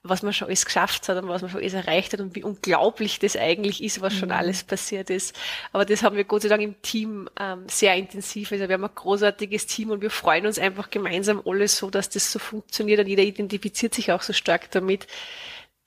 [0.09, 2.43] was man schon alles geschafft hat und was man schon alles erreicht hat und wie
[2.43, 4.35] unglaublich das eigentlich ist, was schon mhm.
[4.35, 5.35] alles passiert ist.
[5.71, 8.51] Aber das haben wir Gott sei Dank im Team ähm, sehr intensiv.
[8.51, 12.09] Also wir haben ein großartiges Team und wir freuen uns einfach gemeinsam alles so, dass
[12.09, 15.07] das so funktioniert und jeder identifiziert sich auch so stark damit,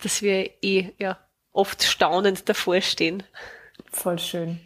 [0.02, 1.18] dass wir eh ja
[1.52, 3.22] oft staunend davor stehen.
[3.90, 4.60] Voll schön.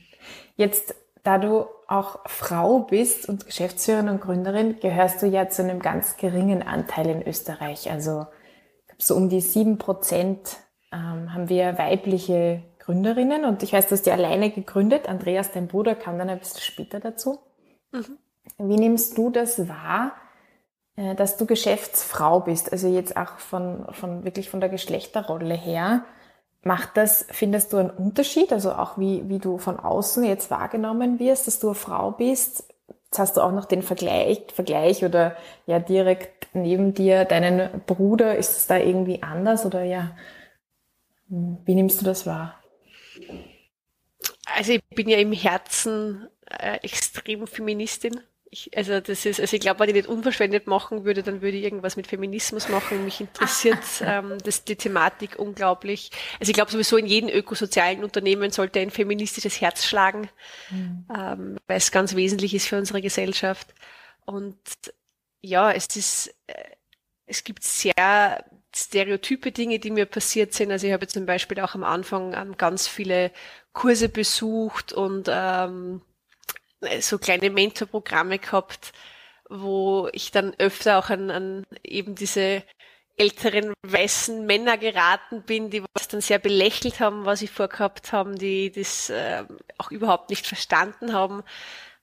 [0.56, 5.80] Jetzt, da du auch Frau bist und Geschäftsführerin und Gründerin, gehörst du ja zu einem
[5.80, 7.90] ganz geringen Anteil in Österreich.
[7.90, 8.26] Also
[8.98, 10.56] so um die sieben Prozent
[10.92, 15.08] ähm, haben wir weibliche Gründerinnen und ich weiß, du hast die alleine gegründet.
[15.08, 17.38] Andreas, dein Bruder, kam dann ein bisschen später dazu.
[17.92, 18.18] Mhm.
[18.58, 20.12] Wie nimmst du das wahr,
[20.96, 22.72] äh, dass du Geschäftsfrau bist?
[22.72, 26.04] Also jetzt auch von, von wirklich von der Geschlechterrolle her.
[26.62, 28.52] Macht das, findest du einen Unterschied?
[28.52, 32.64] Also auch wie, wie du von außen jetzt wahrgenommen wirst, dass du eine Frau bist?
[33.06, 35.36] Jetzt hast du auch noch den Vergleich, Vergleich oder
[35.66, 38.36] ja direkt neben dir deinen Bruder.
[38.36, 40.16] Ist es da irgendwie anders oder ja?
[41.28, 42.62] Wie nimmst du das wahr?
[44.54, 48.20] Also ich bin ja im Herzen äh, extrem Feministin
[48.54, 51.56] ich, also das ist, also ich glaube, wenn ich nicht unverschwendet machen würde, dann würde
[51.56, 53.04] ich irgendwas mit Feminismus machen.
[53.04, 56.10] Mich interessiert ähm, das, die Thematik unglaublich.
[56.38, 60.28] Also ich glaube sowieso in jedem ökosozialen Unternehmen sollte ein feministisches Herz schlagen,
[60.70, 61.04] mhm.
[61.14, 63.74] ähm, weil es ganz wesentlich ist für unsere Gesellschaft.
[64.24, 64.56] Und
[65.44, 66.54] ja, es ist, äh,
[67.26, 70.72] es gibt sehr stereotype Dinge, die mir passiert sind.
[70.72, 73.30] Also ich habe zum Beispiel auch am Anfang ähm, ganz viele
[73.72, 76.02] Kurse besucht und ähm,
[77.00, 78.92] so kleine Mentorprogramme gehabt,
[79.48, 82.62] wo ich dann öfter auch an, an eben diese
[83.16, 88.36] älteren weißen Männer geraten bin, die was dann sehr belächelt haben, was ich vorgehabt haben,
[88.36, 89.44] die das äh,
[89.78, 91.44] auch überhaupt nicht verstanden haben.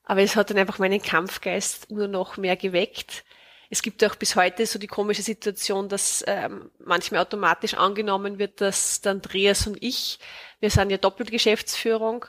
[0.03, 3.23] Aber es hat dann einfach meinen Kampfgeist nur noch mehr geweckt.
[3.69, 8.59] Es gibt auch bis heute so die komische Situation, dass ähm, manchmal automatisch angenommen wird,
[8.59, 10.19] dass der Andreas und ich,
[10.59, 12.25] wir sind ja Doppelgeschäftsführung,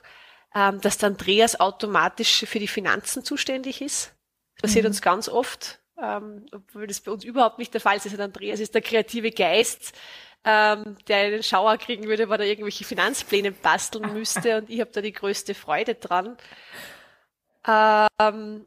[0.55, 4.15] ähm, dass der Andreas automatisch für die Finanzen zuständig ist.
[4.57, 4.91] Das passiert mhm.
[4.91, 8.05] uns ganz oft, ähm, obwohl das bei uns überhaupt nicht der Fall ist.
[8.05, 9.95] Also der Andreas ist der kreative Geist,
[10.45, 14.91] ähm, der einen Schauer kriegen würde, weil er irgendwelche Finanzpläne basteln müsste und ich habe
[14.93, 16.37] da die größte Freude dran.
[17.67, 18.67] Ähm,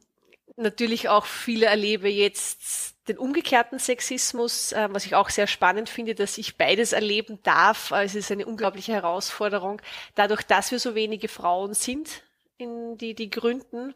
[0.56, 6.14] natürlich auch viele erlebe jetzt den umgekehrten Sexismus, äh, was ich auch sehr spannend finde,
[6.14, 7.90] dass ich beides erleben darf.
[7.92, 9.80] Äh, es ist eine unglaubliche Herausforderung.
[10.14, 12.22] Dadurch, dass wir so wenige Frauen sind,
[12.58, 13.94] in die, die gründen,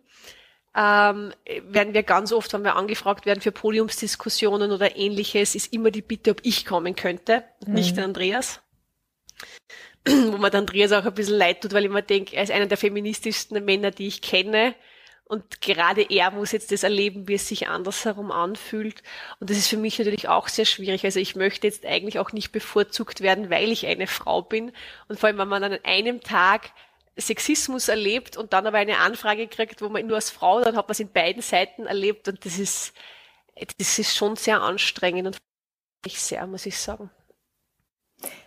[0.76, 1.32] ähm,
[1.62, 6.02] werden wir ganz oft, wenn wir angefragt werden für Podiumsdiskussionen oder ähnliches, ist immer die
[6.02, 7.74] Bitte, ob ich kommen könnte, mhm.
[7.74, 8.60] nicht Andreas.
[10.06, 12.66] Wo man Andreas auch ein bisschen leid tut, weil ich mir denke, er ist einer
[12.66, 14.74] der feministischsten Männer, die ich kenne.
[15.30, 19.04] Und gerade er muss jetzt das erleben, wie es sich andersherum anfühlt.
[19.38, 21.04] Und das ist für mich natürlich auch sehr schwierig.
[21.04, 24.72] Also ich möchte jetzt eigentlich auch nicht bevorzugt werden, weil ich eine Frau bin.
[25.06, 26.72] Und vor allem, wenn man an einem Tag
[27.16, 30.88] Sexismus erlebt und dann aber eine Anfrage kriegt, wo man nur als Frau, dann hat
[30.88, 32.92] man es in beiden Seiten erlebt und das ist,
[33.78, 35.38] das ist schon sehr anstrengend und
[36.04, 37.08] ich sehr, muss ich sagen.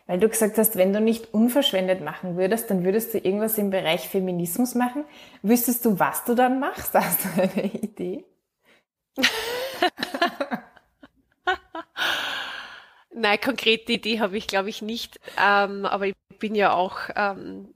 [0.05, 3.69] Weil du gesagt hast, wenn du nicht unverschwendet machen würdest, dann würdest du irgendwas im
[3.69, 5.05] Bereich Feminismus machen.
[5.41, 6.93] Wüsstest du, was du dann machst?
[6.93, 8.25] Hast du eine Idee?
[13.15, 15.19] Nein, konkrete Idee habe ich, glaube ich, nicht.
[15.41, 17.69] Ähm, aber ich bin ja auch ähm,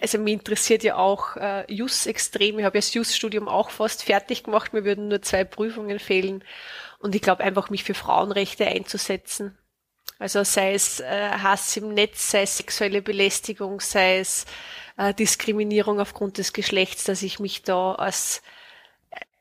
[0.00, 2.58] also mich interessiert ja auch äh, JUS extrem.
[2.58, 4.72] Ich habe ja das JUS-Studium auch fast fertig gemacht.
[4.72, 6.44] Mir würden nur zwei Prüfungen fehlen.
[6.98, 9.56] Und ich glaube einfach, mich für Frauenrechte einzusetzen.
[10.24, 14.46] Also sei es äh, Hass im Netz, sei es sexuelle Belästigung, sei es
[14.96, 18.42] äh, Diskriminierung aufgrund des Geschlechts, dass ich mich da als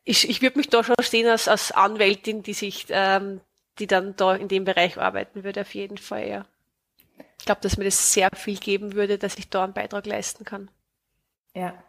[0.04, 3.40] ich, ich würde mich da schon stehen als, als Anwältin, die sich, ähm,
[3.80, 6.46] die dann da in dem Bereich arbeiten würde, auf jeden Fall, ja.
[7.40, 10.44] Ich glaube, dass mir das sehr viel geben würde, dass ich da einen Beitrag leisten
[10.44, 10.70] kann.
[11.56, 11.82] Ja.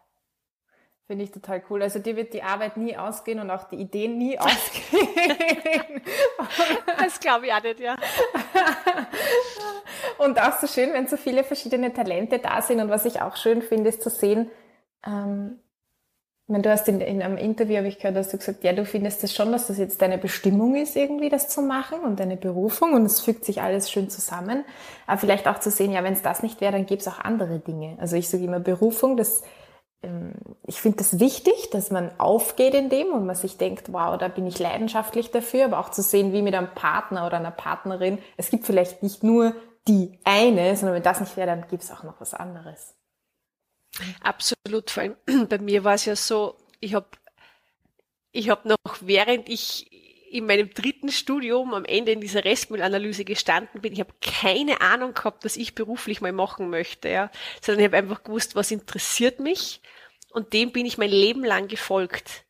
[1.06, 1.82] Finde ich total cool.
[1.82, 6.02] Also dir wird die Arbeit nie ausgehen und auch die Ideen nie ausgehen.
[6.98, 7.96] das glaube ich auch nicht, ja.
[10.18, 12.80] und auch so schön, wenn so viele verschiedene Talente da sind.
[12.80, 14.50] Und was ich auch schön finde, ist zu sehen,
[15.06, 15.58] ähm,
[16.46, 18.74] ich meine, du hast in, in einem Interview, habe ich gehört, hast du gesagt, ja,
[18.74, 22.20] du findest das schon, dass das jetzt deine Bestimmung ist, irgendwie das zu machen und
[22.20, 24.64] deine Berufung und es fügt sich alles schön zusammen.
[25.06, 27.18] Aber vielleicht auch zu sehen, ja, wenn es das nicht wäre, dann gäbe es auch
[27.18, 27.96] andere Dinge.
[27.98, 29.42] Also ich sage immer Berufung, das,
[30.66, 34.28] ich finde das wichtig, dass man aufgeht in dem und man sich denkt, wow, da
[34.28, 38.18] bin ich leidenschaftlich dafür, aber auch zu sehen, wie mit einem Partner oder einer Partnerin,
[38.36, 39.54] es gibt vielleicht nicht nur
[39.86, 42.94] die eine, sondern wenn das nicht wäre, dann gibt es auch noch was anderes.
[44.22, 44.90] Absolut.
[44.90, 45.16] Vor allem
[45.48, 47.06] bei mir war es ja so, ich habe
[48.32, 49.90] ich hab noch, während ich
[50.30, 55.14] in meinem dritten Studium am Ende in dieser Restmüllanalyse gestanden bin, ich habe keine Ahnung
[55.14, 57.30] gehabt, was ich beruflich mal machen möchte, ja.
[57.62, 59.80] Sondern ich habe einfach gewusst, was interessiert mich
[60.34, 62.44] und dem bin ich mein Leben lang gefolgt.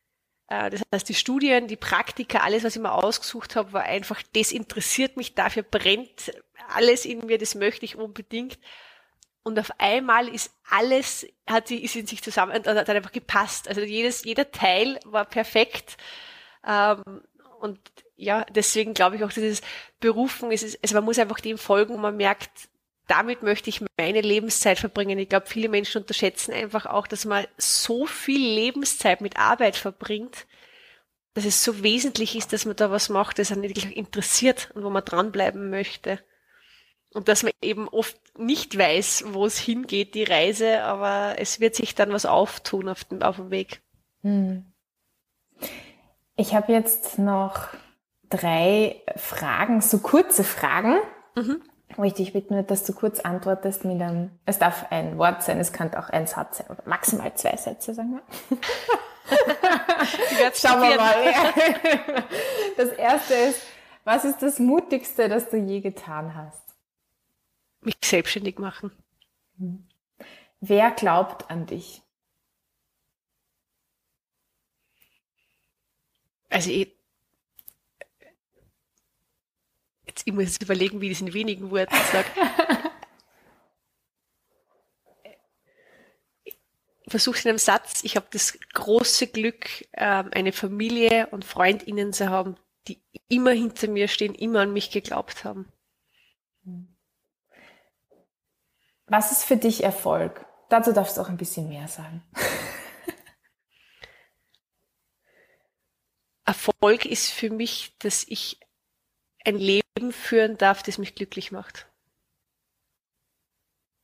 [0.47, 4.21] Äh, das heißt, die Studien, die Praktika, alles, was ich mir ausgesucht habe, war einfach,
[4.33, 6.33] das interessiert mich, dafür brennt
[6.73, 8.57] alles in mir, das möchte ich unbedingt.
[9.43, 13.67] Und auf einmal ist alles, hat sie, ist in sich zusammen, hat einfach gepasst.
[13.67, 15.97] Also jedes, jeder Teil war perfekt.
[16.65, 17.21] Ähm,
[17.59, 17.79] und
[18.15, 19.61] ja, deswegen glaube ich auch, dass es
[19.99, 22.67] Berufen ist, also man muss einfach dem folgen man merkt,
[23.07, 25.19] damit möchte ich meine Lebenszeit verbringen.
[25.19, 30.47] Ich glaube, viele Menschen unterschätzen einfach auch, dass man so viel Lebenszeit mit Arbeit verbringt,
[31.33, 34.83] dass es so wesentlich ist, dass man da was macht, das einen wirklich interessiert und
[34.83, 36.19] wo man dranbleiben möchte.
[37.13, 41.75] Und dass man eben oft nicht weiß, wo es hingeht, die Reise, aber es wird
[41.75, 43.81] sich dann was auftun auf dem, auf dem Weg.
[44.21, 44.65] Hm.
[46.35, 47.69] Ich habe jetzt noch
[48.29, 50.97] drei Fragen, so kurze Fragen,
[51.35, 51.61] mhm.
[51.95, 55.43] Wo ich dich bitten würde, dass du kurz antwortest mit einem, es darf ein Wort
[55.43, 58.21] sein, es kann auch ein Satz sein oder maximal zwei Sätze, sagen wir.
[60.53, 62.23] Schauen wir mal.
[62.77, 63.61] Das erste ist,
[64.03, 66.65] was ist das Mutigste, das du je getan hast?
[67.85, 68.91] mich selbstständig machen.
[70.59, 72.01] Wer glaubt an dich?
[76.49, 76.94] Also ich,
[80.15, 82.27] jetzt, ich muss jetzt überlegen, wie ich das in wenigen Worten sage.
[86.43, 86.57] ich
[87.07, 88.03] versuche es in einem Satz.
[88.03, 92.55] Ich habe das große Glück, ähm, eine Familie und Freundinnen zu haben,
[92.87, 95.71] die immer hinter mir stehen, immer an mich geglaubt haben.
[99.07, 100.45] Was ist für dich Erfolg?
[100.69, 102.23] Dazu darfst du auch ein bisschen mehr sagen.
[106.45, 108.59] Erfolg ist für mich, dass ich
[109.45, 111.87] ein Leben führen darf, das mich glücklich macht.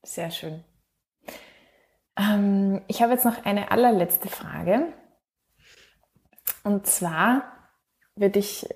[0.04, 0.64] Sehr schön.
[2.18, 4.94] Ähm, ich habe jetzt noch eine allerletzte Frage.
[6.64, 7.44] Und zwar
[8.16, 8.68] würde ich,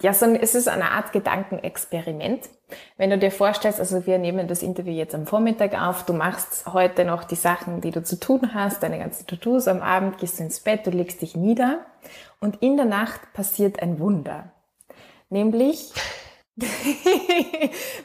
[0.00, 2.48] ja, so, es ist eine Art Gedankenexperiment.
[2.96, 6.66] Wenn du dir vorstellst, also wir nehmen das Interview jetzt am Vormittag auf, du machst
[6.72, 10.38] heute noch die Sachen, die du zu tun hast, deine ganzen To-Dos, am Abend gehst
[10.38, 11.86] du ins Bett, du legst dich nieder
[12.40, 14.52] und in der Nacht passiert ein Wunder.
[15.32, 15.90] Nämlich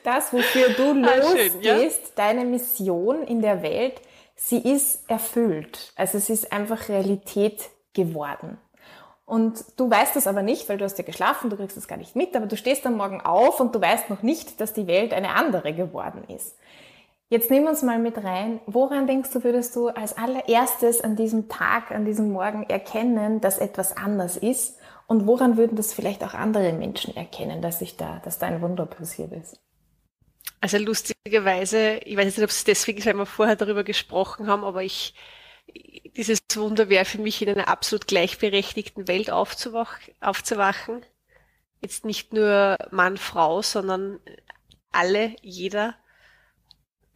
[0.04, 1.90] das, wofür du ah, losgehst, schön, ja?
[2.16, 4.02] deine Mission in der Welt,
[4.36, 5.92] sie ist erfüllt.
[5.98, 8.58] Also es ist einfach Realität geworden.
[9.26, 11.98] Und du weißt das aber nicht, weil du hast ja geschlafen, du kriegst das gar
[11.98, 14.88] nicht mit, aber du stehst am Morgen auf und du weißt noch nicht, dass die
[14.88, 16.56] Welt eine andere geworden ist.
[17.28, 18.62] Jetzt nehmen wir uns mal mit rein.
[18.68, 23.58] Woran denkst du, würdest du als allererstes an diesem Tag, an diesem Morgen erkennen, dass
[23.58, 24.78] etwas anders ist?
[25.08, 28.62] Und woran würden das vielleicht auch andere Menschen erkennen, dass sich da, dass da ein
[28.62, 29.60] Wunder passiert ist?
[30.60, 34.66] Also lustigerweise, ich weiß nicht, ob es deswegen ist, weil wir vorher darüber gesprochen haben,
[34.66, 35.14] aber ich,
[36.18, 41.06] dieses Wunder wäre für mich in einer absolut gleichberechtigten Welt aufzuwach, aufzuwachen.
[41.82, 44.20] Jetzt nicht nur Mann, Frau, sondern
[44.92, 45.96] alle, jeder.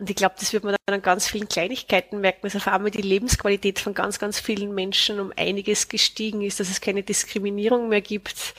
[0.01, 2.89] Und ich glaube, das wird man dann an ganz vielen Kleinigkeiten merken, dass auf einmal
[2.89, 7.87] die Lebensqualität von ganz, ganz vielen Menschen um einiges gestiegen ist, dass es keine Diskriminierung
[7.87, 8.55] mehr gibt,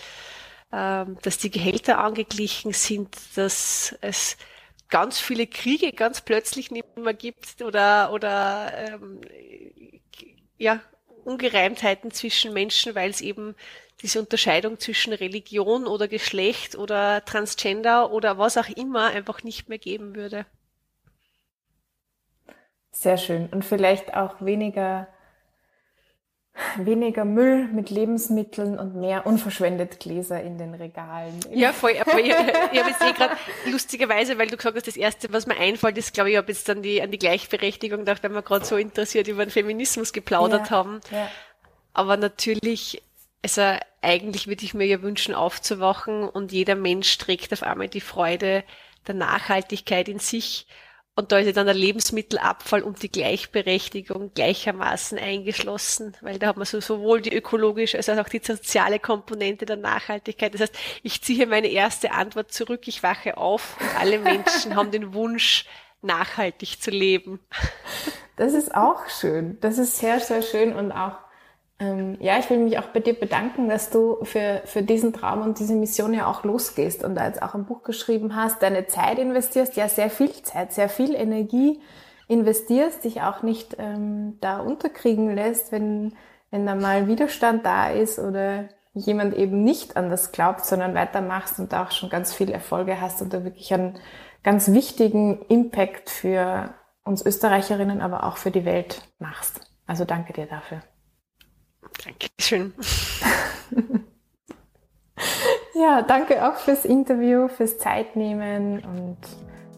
[0.73, 4.37] ähm, dass die Gehälter angeglichen sind, dass es
[4.89, 9.21] ganz viele Kriege ganz plötzlich nicht mehr gibt oder, oder ähm,
[10.59, 10.81] ja,
[11.25, 13.57] Ungereimtheiten zwischen Menschen, weil es eben
[14.01, 19.79] diese Unterscheidung zwischen Religion oder Geschlecht oder Transgender oder was auch immer einfach nicht mehr
[19.79, 20.47] geben würde.
[22.93, 23.49] Sehr schön.
[23.49, 25.09] Und vielleicht auch weniger
[26.77, 31.41] weniger Müll mit Lebensmitteln und mehr unverschwendet Gläser in den Regalen.
[31.51, 31.95] Ja, voll.
[31.99, 33.37] Aber ich, ich habe jetzt eh gerade
[33.67, 36.53] lustigerweise, weil du gesagt hast, das Erste, was mir einfällt, ist, glaube ich, ich habe
[36.53, 40.13] jetzt an die, an die Gleichberechtigung gedacht, weil wir gerade so interessiert über den Feminismus
[40.13, 41.01] geplaudert ja, haben.
[41.11, 41.31] Ja.
[41.95, 43.03] Aber natürlich,
[43.43, 48.01] also eigentlich würde ich mir ja wünschen, aufzuwachen und jeder Mensch trägt auf einmal die
[48.01, 48.63] Freude
[49.07, 50.67] der Nachhaltigkeit in sich
[51.15, 56.57] und da ist ja dann der Lebensmittelabfall und die Gleichberechtigung gleichermaßen eingeschlossen, weil da hat
[56.57, 60.55] man so sowohl die ökologische als auch die soziale Komponente der Nachhaltigkeit.
[60.55, 64.91] Das heißt, ich ziehe meine erste Antwort zurück, ich wache auf und alle Menschen haben
[64.91, 65.67] den Wunsch,
[66.01, 67.41] nachhaltig zu leben.
[68.37, 69.59] Das ist auch schön.
[69.61, 71.19] Das ist sehr, sehr schön und auch
[71.79, 75.43] ähm, ja, ich will mich auch bei dir bedanken, dass du für, für diesen Traum
[75.43, 78.87] und diese Mission ja auch losgehst und da jetzt auch ein Buch geschrieben hast, deine
[78.87, 81.81] Zeit investierst, ja sehr viel Zeit, sehr viel Energie
[82.29, 86.15] investierst, dich auch nicht ähm, da unterkriegen lässt, wenn,
[86.51, 91.59] wenn da mal Widerstand da ist oder jemand eben nicht an das glaubt, sondern weitermachst
[91.59, 93.99] und da auch schon ganz viele Erfolge hast und da wirklich einen
[94.43, 99.61] ganz wichtigen Impact für uns Österreicherinnen, aber auch für die Welt machst.
[99.87, 100.83] Also danke dir dafür.
[102.05, 102.75] Dankeschön.
[105.75, 109.19] ja, danke auch fürs Interview, fürs Zeitnehmen und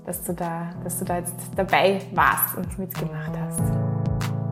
[0.07, 3.63] dass du da, dass du da jetzt dabei warst und mitgemacht hast.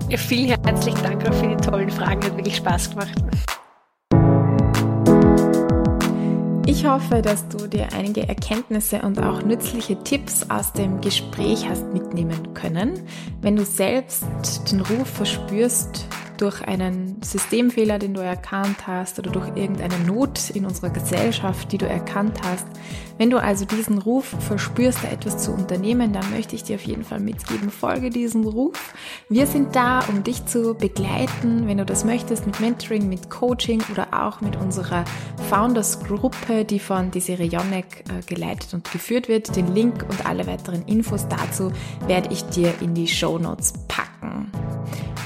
[0.09, 2.23] Ja, vielen herzlichen Dank auch für die tollen Fragen.
[2.25, 3.15] Hat wirklich Spaß gemacht.
[6.67, 11.93] Ich hoffe, dass du dir einige Erkenntnisse und auch nützliche Tipps aus dem Gespräch hast
[11.93, 13.07] mitnehmen können.
[13.41, 14.25] Wenn du selbst
[14.71, 16.07] den Ruf verspürst,
[16.43, 21.79] durch einen Systemfehler, den du erkannt hast oder durch irgendeine Not in unserer Gesellschaft, die
[21.79, 22.67] du erkannt hast.
[23.17, 26.83] Wenn du also diesen Ruf verspürst, da etwas zu unternehmen, dann möchte ich dir auf
[26.83, 28.93] jeden Fall mitgeben, folge diesem Ruf.
[29.29, 33.81] Wir sind da, um dich zu begleiten, wenn du das möchtest, mit Mentoring, mit Coaching
[33.93, 35.05] oder auch mit unserer
[35.49, 39.55] Founders Gruppe, die von Desiree Jonek äh, geleitet und geführt wird.
[39.55, 41.71] Den Link und alle weiteren Infos dazu
[42.09, 44.51] werde ich dir in die Show Notes packen.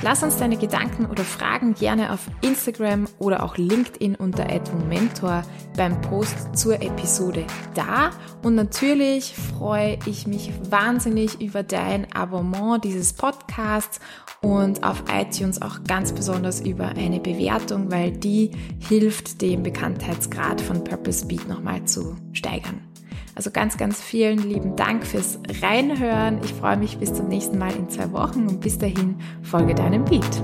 [0.03, 4.47] Lass uns deine Gedanken oder Fragen gerne auf Instagram oder auch LinkedIn unter
[4.88, 5.42] Mentor
[5.76, 7.44] beim Post zur Episode
[7.74, 8.11] da.
[8.42, 13.99] Und natürlich freue ich mich wahnsinnig über dein Abonnement dieses Podcasts
[14.42, 20.84] und auf iTunes auch ganz besonders über eine Bewertung, weil die hilft, den Bekanntheitsgrad von
[20.84, 22.86] Purpose Beat nochmal zu steigern.
[23.37, 26.41] Also ganz, ganz vielen lieben Dank fürs Reinhören.
[26.43, 30.05] Ich freue mich bis zum nächsten Mal in zwei Wochen und bis dahin folge deinem
[30.07, 30.43] Beat.